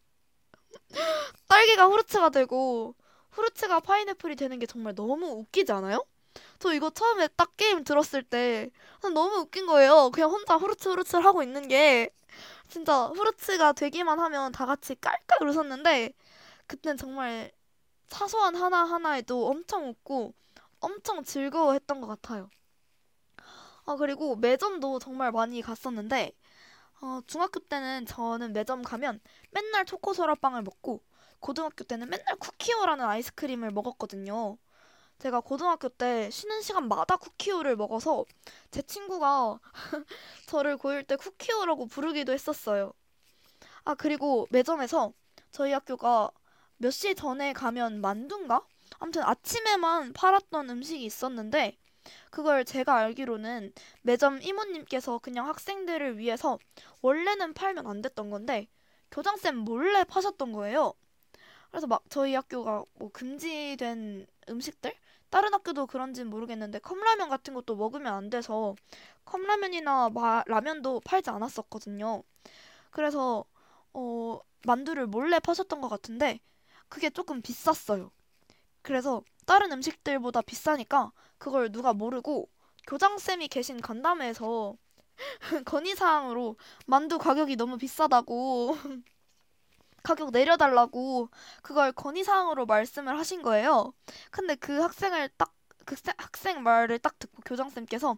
딸기가 1.47 1.85
후르츠가 1.87 2.29
되고 2.29 2.95
후르츠가 3.31 3.79
파인애플이 3.81 4.35
되는 4.35 4.59
게 4.59 4.65
정말 4.65 4.95
너무 4.95 5.27
웃기지 5.27 5.71
않아요? 5.71 6.05
저 6.59 6.73
이거 6.73 6.89
처음에 6.91 7.29
딱 7.37 7.57
게임 7.57 7.83
들었을 7.83 8.23
때 8.23 8.69
너무 9.13 9.37
웃긴 9.39 9.67
거예요. 9.67 10.11
그냥 10.11 10.31
혼자 10.31 10.55
후르츠 10.57 10.89
후르츠를 10.89 11.25
하고 11.25 11.43
있는 11.43 11.67
게 11.67 12.11
진짜 12.69 13.07
후르츠가 13.07 13.73
되기만 13.73 14.19
하면 14.19 14.51
다 14.53 14.65
같이 14.65 14.95
깔깔 15.01 15.47
웃었는데 15.49 16.13
그땐 16.67 16.97
정말 16.97 17.51
사소한 18.09 18.55
하나하나에도 18.55 19.47
엄청 19.49 19.89
웃고 19.89 20.33
엄청 20.81 21.23
즐거워했던 21.23 22.01
것 22.01 22.07
같아요. 22.07 22.49
아, 23.85 23.95
그리고 23.95 24.35
매점도 24.35 24.99
정말 24.99 25.31
많이 25.31 25.61
갔었는데 25.61 26.31
어, 27.05 27.21
중학교 27.27 27.59
때는 27.59 28.05
저는 28.05 28.51
매점 28.53 28.81
가면 28.83 29.19
맨날 29.51 29.85
초코소라빵을 29.85 30.63
먹고 30.63 31.01
고등학교 31.39 31.83
때는 31.83 32.09
맨날 32.09 32.35
쿠키오라는 32.37 33.05
아이스크림을 33.05 33.71
먹었거든요. 33.71 34.57
제가 35.19 35.41
고등학교 35.41 35.89
때 35.89 36.29
쉬는 36.31 36.61
시간마다 36.63 37.17
쿠키오를 37.17 37.75
먹어서 37.77 38.25
제 38.71 38.81
친구가 38.83 39.59
저를 40.47 40.77
고1 40.77 41.03
때 41.03 41.15
쿠키오라고 41.17 41.87
부르기도 41.87 42.33
했었어요. 42.33 42.93
아, 43.85 43.95
그리고 43.95 44.47
매점에서 44.51 45.13
저희 45.51 45.71
학교가 45.73 46.31
몇 46.77 46.91
시 46.91 47.15
전에 47.15 47.53
가면 47.53 48.01
만두인가? 48.01 48.65
아무튼 48.99 49.23
아침에만 49.23 50.13
팔았던 50.13 50.69
음식이 50.69 51.03
있었는데 51.05 51.77
그걸 52.35 52.65
제가 52.65 52.97
알기로는 52.97 53.71
매점 54.01 54.41
이모님께서 54.41 55.19
그냥 55.19 55.47
학생들을 55.47 56.17
위해서 56.17 56.59
원래는 57.01 57.53
팔면 57.53 57.87
안 57.87 58.01
됐던 58.01 58.29
건데 58.29 58.67
교장쌤 59.11 59.55
몰래 59.55 60.03
파셨던 60.03 60.51
거예요. 60.51 60.93
그래서 61.71 61.87
막 61.87 62.03
저희 62.09 62.35
학교가 62.35 62.83
뭐 62.95 63.09
금지된 63.13 64.27
음식들? 64.49 64.93
다른 65.29 65.53
학교도 65.53 65.87
그런지는 65.87 66.29
모르겠는데 66.29 66.79
컵라면 66.79 67.29
같은 67.29 67.53
것도 67.53 67.77
먹으면 67.77 68.13
안 68.13 68.29
돼서 68.29 68.75
컵라면이나 69.23 70.09
마, 70.09 70.43
라면도 70.45 70.99
팔지 71.05 71.29
않았었거든요. 71.29 72.21
그래서 72.91 73.45
어, 73.93 74.41
만두를 74.65 75.07
몰래 75.07 75.39
파셨던 75.39 75.79
것 75.79 75.87
같은데 75.87 76.41
그게 76.89 77.09
조금 77.09 77.41
비쌌어요. 77.41 78.11
그래서 78.81 79.23
다른 79.45 79.71
음식들보다 79.71 80.41
비싸니까 80.41 81.13
그걸 81.45 81.71
누가 81.71 81.93
모르고 81.93 82.49
교장쌤이 82.87 83.49
계신 83.49 83.79
간담회에서 83.79 84.75
건의사항으로 85.65 86.55
만두 86.87 87.19
가격이 87.19 87.55
너무 87.55 87.77
비싸다고 87.77 88.75
가격 90.01 90.31
내려달라고 90.31 91.29
그걸 91.61 91.91
건의사항으로 91.91 92.65
말씀을 92.65 93.19
하신 93.19 93.43
거예요. 93.43 93.93
근데 94.31 94.55
그 94.55 94.79
학생을 94.81 95.29
딱, 95.37 95.53
그 95.85 95.95
학생 96.17 96.63
말을 96.63 96.97
딱 96.97 97.19
듣고 97.19 97.43
교장쌤께서 97.45 98.17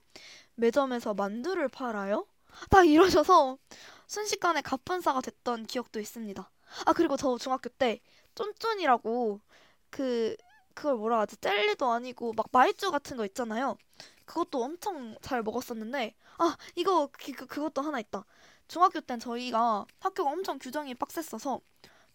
매점에서 0.55 1.13
만두를 1.13 1.67
팔아요? 1.67 2.25
딱 2.69 2.87
이러셔서 2.87 3.57
순식간에 4.05 4.61
갑분싸가 4.61 5.19
됐던 5.19 5.65
기억도 5.65 5.99
있습니다. 5.99 6.49
아, 6.85 6.93
그리고 6.93 7.17
저 7.17 7.37
중학교 7.37 7.67
때 7.67 7.99
쫀쫀이라고 8.35 9.41
그, 9.89 10.37
그걸 10.77 10.95
뭐라 10.95 11.21
하지? 11.21 11.37
젤리도 11.37 11.91
아니고 11.91 12.33
막 12.33 12.47
마이쮸 12.51 12.91
같은 12.91 13.17
거 13.17 13.25
있잖아요. 13.25 13.77
그것도 14.25 14.63
엄청 14.63 15.15
잘 15.21 15.41
먹었었는데, 15.43 16.15
아, 16.39 16.57
이거, 16.75 17.09
그, 17.11 17.31
그 17.33 17.47
그 17.47 17.61
것도 17.61 17.81
하나 17.81 17.99
있다. 17.99 18.25
중학교 18.67 19.01
땐 19.01 19.19
저희가 19.19 19.85
학교가 19.99 20.29
엄청 20.31 20.59
규정이 20.59 20.93
빡셌어서 20.95 21.61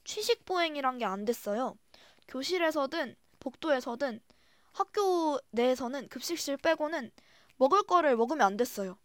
취식 0.05 0.45
보행이란 0.45 0.99
게 0.99 1.05
안 1.07 1.25
됐어요. 1.25 1.77
교실에서든 2.29 3.17
복도에서든 3.41 4.21
학교 4.73 5.39
내에서는 5.53 6.09
급식실 6.09 6.57
빼고는 6.59 7.11
먹을 7.57 7.83
거를 7.85 8.17
먹으면 8.17 8.47
안 8.47 8.57
됐어요. 8.57 8.99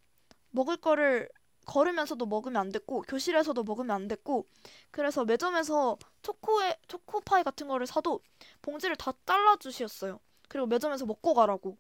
먹을 0.52 0.78
거를 0.78 1.30
걸으면서도 1.68 2.26
먹으면 2.26 2.60
안 2.62 2.72
됐고 2.72 3.04
교실에서도 3.04 3.64
먹으면 3.64 3.96
안 3.96 4.08
됐고 4.08 4.48
그래서 4.92 5.26
매점에서 5.26 5.98
초코에 6.24 6.78
초코파이 6.88 7.44
같은 7.44 7.68
거를 7.68 7.88
사도 7.88 8.22
봉지를 8.64 8.96
다 8.96 9.14
잘라 9.26 9.58
주셨어요. 9.58 10.20
그리고 10.50 10.68
매점에서 10.68 11.06
먹고 11.06 11.34
가라고. 11.36 11.78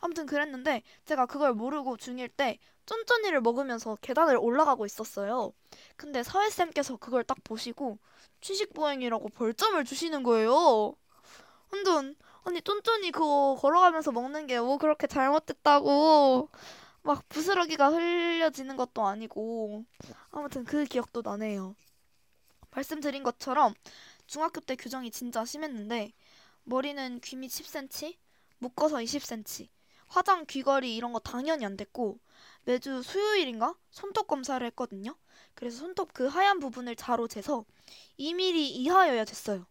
아무튼 0.00 0.26
그랬는데 0.26 0.82
제가 1.04 1.26
그걸 1.26 1.54
모르고 1.54 1.96
중1 1.96 2.30
때 2.36 2.58
쫀쫀이를 2.86 3.40
먹으면서 3.42 3.96
계단을 4.00 4.36
올라가고 4.38 4.86
있었어요. 4.86 5.52
근데 5.96 6.22
사회쌤께서 6.22 6.96
그걸 6.96 7.24
딱 7.24 7.38
보시고 7.44 7.98
취식보행이라고 8.40 9.28
벌점을 9.30 9.84
주시는 9.84 10.22
거예요. 10.22 10.94
완전 11.72 12.16
아니 12.44 12.62
쫀쫀이 12.62 13.10
그거 13.12 13.56
걸어가면서 13.60 14.12
먹는 14.12 14.46
게 14.46 14.58
뭐 14.60 14.78
그렇게 14.78 15.06
잘못됐다고 15.06 16.48
막 17.02 17.28
부스러기가 17.28 17.88
흘려지는 17.88 18.76
것도 18.76 19.06
아니고 19.06 19.84
아무튼 20.30 20.64
그 20.64 20.84
기억도 20.84 21.22
나네요. 21.22 21.74
말씀드린 22.70 23.22
것처럼 23.22 23.74
중학교 24.26 24.60
때 24.60 24.76
규정이 24.76 25.10
진짜 25.10 25.44
심했는데 25.44 26.12
머리는 26.64 27.20
귀밑 27.20 27.50
10cm, 27.50 28.16
묶어서 28.58 28.98
20cm, 28.98 29.68
화장 30.06 30.44
귀걸이 30.46 30.94
이런 30.94 31.12
거 31.12 31.18
당연히 31.18 31.64
안 31.64 31.76
됐고 31.76 32.18
매주 32.64 33.02
수요일인가 33.02 33.74
손톱 33.90 34.26
검사를 34.26 34.64
했거든요. 34.66 35.16
그래서 35.54 35.78
손톱 35.78 36.12
그 36.12 36.26
하얀 36.26 36.60
부분을 36.60 36.96
자로 36.96 37.28
재서 37.28 37.64
2mm 38.18 38.54
이하여야 38.54 39.24
됐어요. 39.24 39.66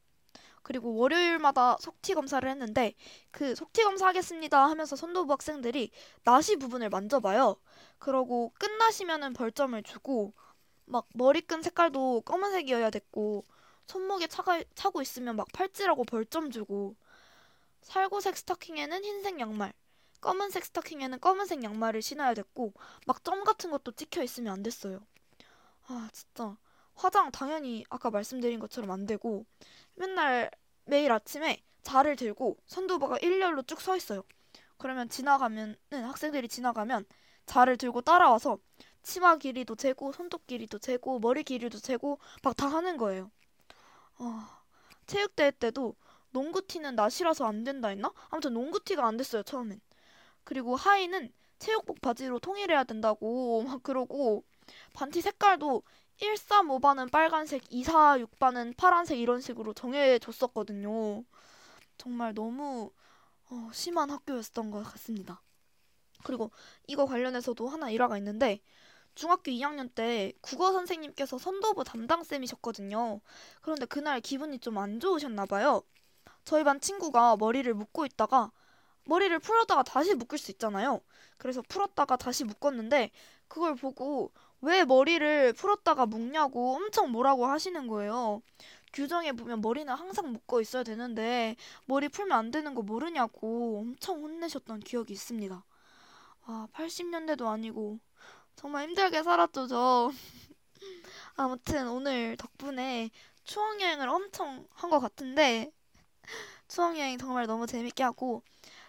그리고 0.70 0.96
월요일마다 0.98 1.78
속티 1.80 2.14
검사를 2.14 2.48
했는데 2.48 2.94
그 3.32 3.56
속티 3.56 3.84
검사 3.84 4.06
하겠습니다 4.08 4.70
하면서 4.70 4.96
선도부 4.96 5.32
학생들이 5.34 5.90
나시 6.24 6.58
부분을 6.58 6.90
만져봐요. 6.92 7.58
그러고 7.98 8.54
끝나시면은 8.60 9.34
벌점을 9.34 9.82
주고 9.82 10.34
막 10.86 11.08
머리끈 11.16 11.64
색깔도 11.64 12.22
검은색이어야 12.22 12.92
됐고 12.92 13.46
손목에 13.88 14.28
차가, 14.28 14.64
차고 14.76 15.02
있으면 15.02 15.36
막 15.38 15.48
팔찌라고 15.54 16.04
벌점 16.06 16.52
주고 16.52 16.96
살구색 17.82 18.38
스타킹에는 18.38 19.04
흰색 19.04 19.40
양말 19.40 19.74
검은색 20.22 20.66
스타킹에는 20.66 21.20
검은색 21.20 21.64
양말을 21.64 22.02
신어야 22.04 22.36
됐고 22.36 22.74
막 23.08 23.24
점 23.24 23.44
같은 23.44 23.72
것도 23.72 23.94
찍혀 23.94 24.22
있으면 24.24 24.54
안 24.54 24.64
됐어요. 24.64 25.00
아 25.88 26.10
진짜 26.14 26.58
화장 27.00 27.32
당연히 27.32 27.86
아까 27.90 28.10
말씀드린 28.12 28.60
것처럼 28.60 28.92
안 28.92 29.06
되고 29.06 29.46
맨날 29.96 30.52
매일 30.86 31.12
아침에 31.12 31.62
자를 31.84 32.16
들고 32.16 32.58
선두부가 32.68 33.18
일렬로 33.20 33.64
쭉 33.64 33.82
서 33.82 33.96
있어요. 33.96 34.24
그러면 34.78 35.10
지나가면은 35.10 35.76
학생들이 35.92 36.48
지나가면 36.50 37.06
자를 37.46 37.78
들고 37.78 38.02
따라와서 38.02 38.60
치마 39.04 39.38
길이도 39.38 39.76
재고 39.76 40.12
손톱 40.14 40.48
길이도 40.48 40.80
재고 40.80 41.20
머리 41.20 41.44
길이도 41.44 41.80
재고 41.80 42.20
막 42.44 42.56
다 42.58 42.68
하는 42.68 42.98
거예요. 42.98 43.32
아, 44.18 44.62
체육대회 45.08 45.52
때도 45.52 45.96
농구티는 46.32 46.96
나시라서 46.96 47.46
안 47.46 47.64
된다 47.64 47.88
했나? 47.90 48.12
아무튼 48.30 48.54
농구티가 48.54 49.06
안 49.06 49.18
됐어요 49.18 49.44
처음엔. 49.44 49.82
그리고 50.46 50.76
하의는 50.76 51.32
체육복 51.60 52.02
바지로 52.02 52.40
통일해야 52.40 52.84
된다고 52.86 53.64
막 53.64 53.84
그러고 53.84 54.44
반티 54.94 55.22
색깔도 55.22 55.84
135반은 56.20 57.10
빨간색, 57.12 57.64
246반은 57.72 58.76
파란색 58.78 59.20
이런 59.20 59.42
식으로 59.42 59.74
정해줬었거든요. 59.74 61.24
정말 61.98 62.34
너무 62.34 62.92
어, 63.52 63.70
심한 63.74 64.10
학교였던 64.12 64.72
것 64.72 64.84
같습니다. 64.84 65.42
그리고 66.24 66.52
이거 66.88 67.06
관련해서도 67.06 67.68
하나 67.70 67.90
일화가 67.90 68.18
있는데 68.20 68.62
중학교 69.16 69.52
2학년 69.52 69.94
때 69.96 70.34
국어 70.42 70.72
선생님께서 70.74 71.38
선도부 71.40 71.84
담당쌤이셨거든요. 71.86 73.22
그런데 73.62 73.86
그날 73.86 74.22
기분이 74.22 74.60
좀 74.60 74.78
안 74.80 75.00
좋으셨나 75.00 75.46
봐요. 75.48 75.84
저희 76.46 76.64
반 76.64 76.80
친구가 76.82 77.38
머리를 77.38 77.74
묶고 77.74 78.06
있다가 78.06 78.52
머리를 79.06 79.38
풀었다가 79.40 79.84
다시 79.84 80.14
묶을 80.16 80.38
수 80.38 80.52
있잖아요. 80.52 81.02
그래서 81.38 81.62
풀었다가 81.68 82.18
다시 82.18 82.44
묶었는데 82.44 83.12
그걸 83.48 83.76
보고 83.76 84.32
왜 84.62 84.84
머리를 84.86 85.54
풀었다가 85.54 86.06
묶냐고 86.06 86.76
엄청 86.76 87.12
뭐라고 87.12 87.46
하시는 87.48 87.88
거예요. 87.88 88.42
규정에 88.94 89.32
보면 89.34 89.62
머리는 89.62 89.94
항상 89.94 90.32
묶어 90.34 90.62
있어야 90.62 90.84
되는데 90.84 91.56
머리 91.86 92.10
풀면 92.10 92.38
안 92.38 92.52
되는 92.52 92.74
거 92.76 92.82
모르냐고 92.82 93.80
엄청 93.82 94.22
혼내셨던 94.24 94.82
기억이 94.82 95.14
있습니다. 95.14 95.64
와, 96.48 96.68
80년대도 96.74 97.48
아니고 97.48 98.00
정말 98.56 98.88
힘들게 98.90 99.24
살았죠, 99.24 99.68
저. 99.68 100.12
아무튼 101.36 101.88
오늘 101.90 102.38
덕분에 102.38 103.10
추억 103.44 103.82
여행을 103.82 104.10
엄청 104.10 104.68
한 104.72 104.90
것 104.90 105.00
같은데 105.00 105.72
추억 106.68 106.98
여행 106.98 107.18
정말 107.18 107.48
너무 107.48 107.68
재밌게 107.68 108.04
하고 108.04 108.44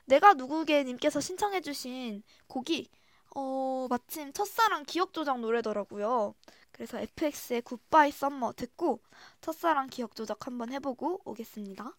내가 0.06 0.34
누구게 0.34 0.84
님께서 0.84 1.20
신청해 1.20 1.60
주신 1.62 2.22
곡이 2.48 2.88
어 3.34 3.86
마침 3.88 4.32
첫사랑 4.32 4.84
기억 4.84 5.12
조작 5.12 5.40
노래더라고요. 5.40 6.34
그래서 6.72 6.98
FX의 7.00 7.62
굿바이 7.62 8.10
썸머 8.12 8.52
듣고 8.54 9.00
첫사랑 9.40 9.88
기억 9.88 10.14
조작 10.16 10.46
한번 10.46 10.72
해보고 10.72 11.22
오겠습니다. 11.24 11.94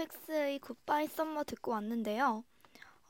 FX의 0.00 0.60
굿바이 0.60 1.08
썸머 1.08 1.44
듣고 1.44 1.72
왔는데요. 1.72 2.42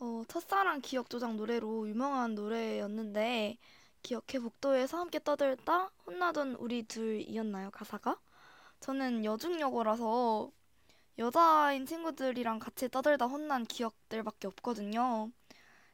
어, 0.01 0.23
첫사랑 0.27 0.81
기억 0.81 1.09
조작 1.09 1.37
노래로 1.37 1.89
유명한 1.89 2.35
노래였는데 2.35 3.59
기억해 4.03 4.41
복도에서 4.41 4.99
함께 4.99 5.21
떠들다 5.23 5.93
혼나던 6.05 6.57
우리 6.57 6.83
둘이었나요 6.83 7.71
가사가? 7.71 8.19
저는 8.81 9.25
여중여고라서 9.25 10.51
여자인 11.19 11.87
친구들이랑 11.87 12.59
같이 12.59 12.89
떠들다 12.89 13.27
혼난 13.27 13.67
기억들밖에 13.67 14.49
없거든요. 14.49 15.31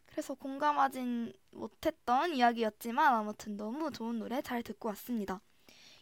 그래서 0.07 0.33
공감하진 0.33 1.35
못했던 1.51 2.33
이야기였지만 2.33 3.13
아무튼 3.13 3.59
너무 3.59 3.91
좋은 3.91 4.19
노래 4.19 4.41
잘 4.41 4.63
듣고 4.63 4.89
왔습니다. 4.89 5.43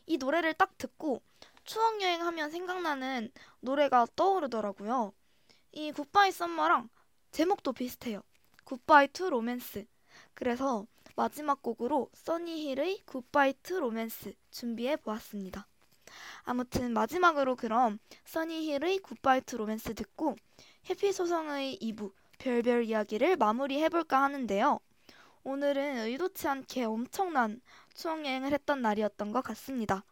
이 0.06 0.18
노래를 0.18 0.54
딱 0.54 0.78
듣고 0.78 1.20
추억 1.64 2.00
여행하면 2.02 2.50
생각나는 2.50 3.32
노래가 3.60 4.06
떠오르더라고요. 4.14 5.12
이 5.72 5.92
Goodbye 5.92 6.30
Summer랑 6.30 6.90
제목도 7.30 7.72
비슷해요. 7.72 8.22
Goodbye 8.64 9.08
to 9.08 9.30
Romance. 9.30 9.86
그래서 10.34 10.86
마지막 11.16 11.62
곡으로 11.62 12.10
써니힐의 12.14 13.02
Goodbye 13.06 13.54
to 13.62 13.80
Romance 13.80 14.34
준비해 14.50 14.96
보았습니다. 14.96 15.66
아무튼 16.42 16.92
마지막으로 16.92 17.56
그럼 17.56 17.98
써니힐의 18.26 18.98
Goodbye 18.98 19.40
to 19.42 19.56
Romance 19.56 19.94
듣고 19.94 20.36
해피소성의 20.88 21.78
2부 21.80 22.12
별별 22.38 22.84
이야기를 22.84 23.36
마무리해 23.36 23.88
볼까 23.88 24.22
하는데요. 24.22 24.80
오늘은 25.44 25.98
의도치 26.06 26.46
않게 26.46 26.84
엄청난 26.84 27.60
추억 27.94 28.24
여행을 28.24 28.52
했던 28.52 28.82
날이었던 28.82 29.32
것 29.32 29.42
같습니다. 29.42 30.04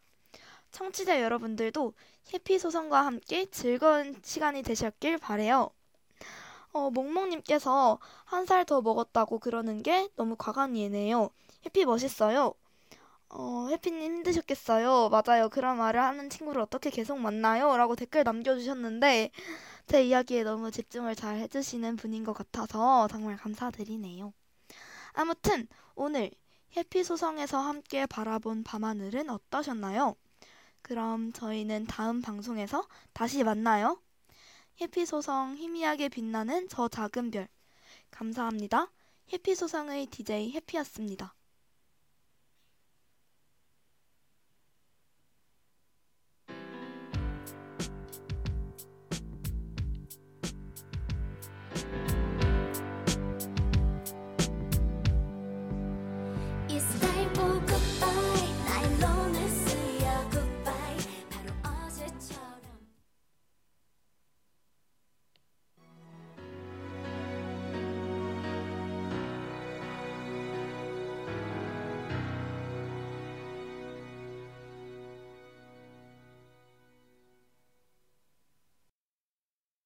청취자 0.72 1.22
여러분들도 1.22 1.94
해피 2.34 2.58
소성과 2.58 3.06
함께 3.06 3.46
즐거운 3.50 4.16
시간이 4.24 4.62
되셨길 4.62 5.18
바래요. 5.18 5.70
어, 6.72 6.90
몽몽님께서 6.90 7.98
한 8.24 8.44
살 8.46 8.64
더 8.64 8.80
먹었다고 8.82 9.38
그러는 9.38 9.82
게 9.82 10.08
너무 10.16 10.36
과감이네요. 10.36 11.30
해피 11.66 11.84
멋있어요. 11.84 12.54
어, 13.30 13.68
해피님 13.70 14.02
힘드셨겠어요. 14.18 15.10
맞아요. 15.10 15.48
그런 15.50 15.78
말을 15.78 16.00
하는 16.02 16.30
친구를 16.30 16.62
어떻게 16.62 16.90
계속 16.90 17.18
만나요? 17.18 17.76
라고 17.76 17.96
댓글 17.96 18.24
남겨주셨는데, 18.24 19.30
제 19.86 20.04
이야기에 20.04 20.44
너무 20.44 20.70
집중을 20.72 21.16
잘 21.16 21.38
해주시는 21.38 21.96
분인 21.96 22.24
것 22.24 22.34
같아서 22.34 23.08
정말 23.08 23.36
감사드리네요. 23.38 24.32
아무튼, 25.14 25.68
오늘 25.96 26.30
해피소성에서 26.76 27.58
함께 27.60 28.06
바라본 28.06 28.64
밤하늘은 28.64 29.30
어떠셨나요? 29.30 30.16
그럼 30.82 31.32
저희는 31.32 31.86
다음 31.86 32.20
방송에서 32.20 32.86
다시 33.12 33.44
만나요. 33.44 34.00
해피소성 34.80 35.56
희미하게 35.56 36.08
빛나는 36.08 36.68
저 36.68 36.88
작은 36.88 37.30
별. 37.30 37.48
감사합니다. 38.10 38.90
해피소성의 39.32 40.06
DJ 40.06 40.52
해피였습니다. 40.52 41.34